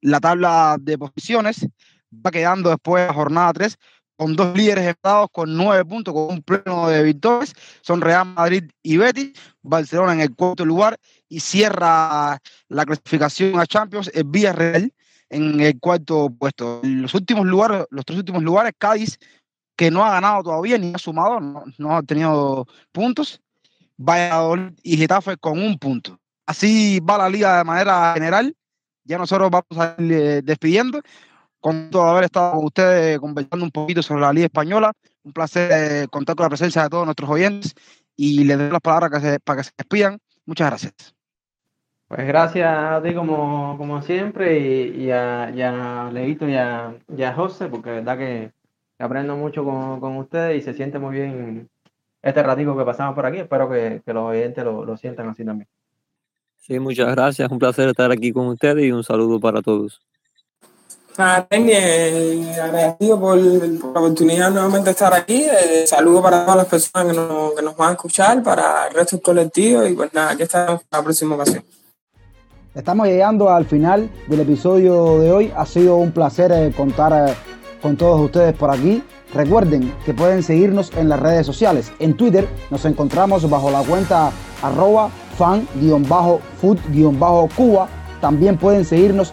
la 0.00 0.20
tabla 0.20 0.76
de 0.80 0.96
posiciones 0.96 1.66
va 2.12 2.30
quedando 2.30 2.70
después 2.70 3.02
de 3.02 3.08
la 3.08 3.14
jornada 3.14 3.52
3 3.52 3.78
con 4.18 4.34
dos 4.34 4.54
líderes 4.56 4.84
empatados 4.84 5.28
con 5.30 5.56
nueve 5.56 5.84
puntos, 5.84 6.12
con 6.12 6.34
un 6.34 6.42
pleno 6.42 6.88
de 6.88 7.04
victorias. 7.04 7.54
Son 7.82 8.00
Real 8.00 8.26
Madrid 8.26 8.64
y 8.82 8.96
Betis. 8.96 9.32
Barcelona 9.62 10.14
en 10.14 10.20
el 10.20 10.34
cuarto 10.34 10.64
lugar 10.64 10.98
y 11.28 11.38
cierra 11.38 12.38
la 12.68 12.84
clasificación 12.84 13.60
a 13.60 13.66
Champions 13.66 14.10
el 14.12 14.24
Villarreal 14.24 14.92
en 15.30 15.60
el 15.60 15.78
cuarto 15.78 16.30
puesto. 16.36 16.80
Los 16.82 17.14
últimos 17.14 17.46
lugares, 17.46 17.84
los 17.90 18.04
tres 18.04 18.18
últimos 18.18 18.42
lugares, 18.42 18.72
Cádiz, 18.76 19.18
que 19.76 19.90
no 19.90 20.04
ha 20.04 20.10
ganado 20.10 20.42
todavía 20.42 20.78
ni 20.78 20.92
ha 20.92 20.98
sumado, 20.98 21.38
no, 21.38 21.64
no 21.78 21.96
ha 21.96 22.02
tenido 22.02 22.66
puntos. 22.90 23.40
Valladolid 23.96 24.72
y 24.82 24.96
Getafe 24.96 25.36
con 25.36 25.60
un 25.60 25.78
punto. 25.78 26.18
Así 26.44 26.98
va 26.98 27.18
la 27.18 27.28
liga 27.28 27.58
de 27.58 27.64
manera 27.64 28.14
general. 28.14 28.56
Ya 29.04 29.16
nosotros 29.16 29.48
vamos 29.50 29.78
a 29.78 29.94
ir 30.02 30.12
eh, 30.12 30.42
despidiendo. 30.42 31.00
Con 31.60 31.90
todo 31.90 32.04
haber 32.04 32.24
estado 32.24 32.52
con 32.52 32.64
ustedes 32.66 33.18
conversando 33.18 33.64
un 33.64 33.70
poquito 33.70 34.02
sobre 34.02 34.20
la 34.20 34.32
liga 34.32 34.46
española. 34.46 34.92
Un 35.24 35.32
placer 35.32 35.70
eh, 35.72 36.08
contar 36.08 36.36
con 36.36 36.44
la 36.44 36.50
presencia 36.50 36.82
de 36.82 36.88
todos 36.88 37.04
nuestros 37.04 37.28
oyentes 37.28 37.74
y 38.16 38.44
les 38.44 38.58
doy 38.58 38.70
las 38.70 38.80
palabras 38.80 39.10
que 39.10 39.20
se, 39.20 39.40
para 39.40 39.58
que 39.58 39.64
se 39.64 39.72
despidan. 39.76 40.18
Muchas 40.46 40.68
gracias. 40.68 41.14
Pues 42.08 42.26
gracias 42.26 42.66
a 42.66 43.02
ti 43.02 43.14
como, 43.14 43.76
como 43.76 44.00
siempre 44.00 44.58
y, 44.58 45.04
y, 45.04 45.10
a, 45.10 45.52
y, 45.54 45.60
a, 45.60 46.10
Leito 46.10 46.48
y 46.48 46.54
a, 46.54 46.94
y 47.14 47.22
a 47.22 47.34
José, 47.34 47.68
porque 47.68 47.90
de 47.90 47.96
verdad 47.96 48.16
que 48.16 48.52
aprendo 48.98 49.36
mucho 49.36 49.62
con, 49.62 50.00
con 50.00 50.16
ustedes 50.16 50.58
y 50.58 50.64
se 50.64 50.72
siente 50.72 50.98
muy 50.98 51.14
bien 51.14 51.68
este 52.22 52.42
ratico 52.42 52.76
que 52.76 52.84
pasamos 52.84 53.14
por 53.14 53.26
aquí. 53.26 53.38
Espero 53.38 53.68
que, 53.68 54.00
que 54.04 54.12
los 54.14 54.24
oyentes 54.24 54.64
lo, 54.64 54.86
lo, 54.86 54.96
sientan 54.96 55.28
así 55.28 55.44
también. 55.44 55.68
Sí, 56.56 56.78
muchas 56.78 57.14
gracias. 57.14 57.50
Un 57.50 57.58
placer 57.58 57.90
estar 57.90 58.10
aquí 58.10 58.32
con 58.32 58.46
ustedes 58.46 58.86
y 58.86 58.90
un 58.90 59.04
saludo 59.04 59.38
para 59.38 59.60
todos. 59.60 60.00
Tenny, 61.48 61.72
eh, 61.72 62.56
agradecido 62.62 63.18
por, 63.18 63.40
por, 63.80 63.92
la 63.92 64.00
oportunidad 64.00 64.52
nuevamente 64.52 64.84
de 64.84 64.90
estar 64.92 65.12
aquí. 65.12 65.42
Eh, 65.42 65.84
saludo 65.84 66.22
para 66.22 66.44
todas 66.44 66.58
las 66.58 66.66
personas 66.66 67.08
que 67.08 67.14
nos, 67.18 67.54
que 67.54 67.62
nos 67.62 67.76
van 67.76 67.88
a 67.88 67.92
escuchar, 67.94 68.40
para 68.44 68.86
el 68.86 68.94
resto 68.94 69.16
del 69.16 69.22
colectivo 69.24 69.84
y 69.84 69.94
pues 69.94 70.14
nada, 70.14 70.30
aquí 70.30 70.44
estamos 70.44 70.84
para 70.84 71.00
la 71.00 71.04
próxima 71.04 71.34
ocasión. 71.34 71.64
Estamos 72.72 73.08
llegando 73.08 73.50
al 73.50 73.66
final 73.66 74.08
del 74.28 74.38
episodio 74.40 75.18
de 75.18 75.32
hoy. 75.32 75.52
Ha 75.56 75.66
sido 75.66 75.96
un 75.96 76.12
placer 76.12 76.52
eh, 76.52 76.72
contar 76.76 77.34
con 77.82 77.96
todos 77.96 78.20
ustedes 78.20 78.54
por 78.54 78.70
aquí. 78.70 79.02
Recuerden 79.34 79.92
que 80.06 80.14
pueden 80.14 80.44
seguirnos 80.44 80.92
en 80.96 81.08
las 81.08 81.18
redes 81.18 81.44
sociales. 81.44 81.90
En 81.98 82.16
Twitter 82.16 82.46
nos 82.70 82.84
encontramos 82.84 83.50
bajo 83.50 83.72
la 83.72 83.82
cuenta 83.82 84.30
arroba 84.62 85.10
fan-food-cuba. 85.36 87.88
También 88.20 88.56
pueden 88.56 88.84
seguirnos 88.84 89.32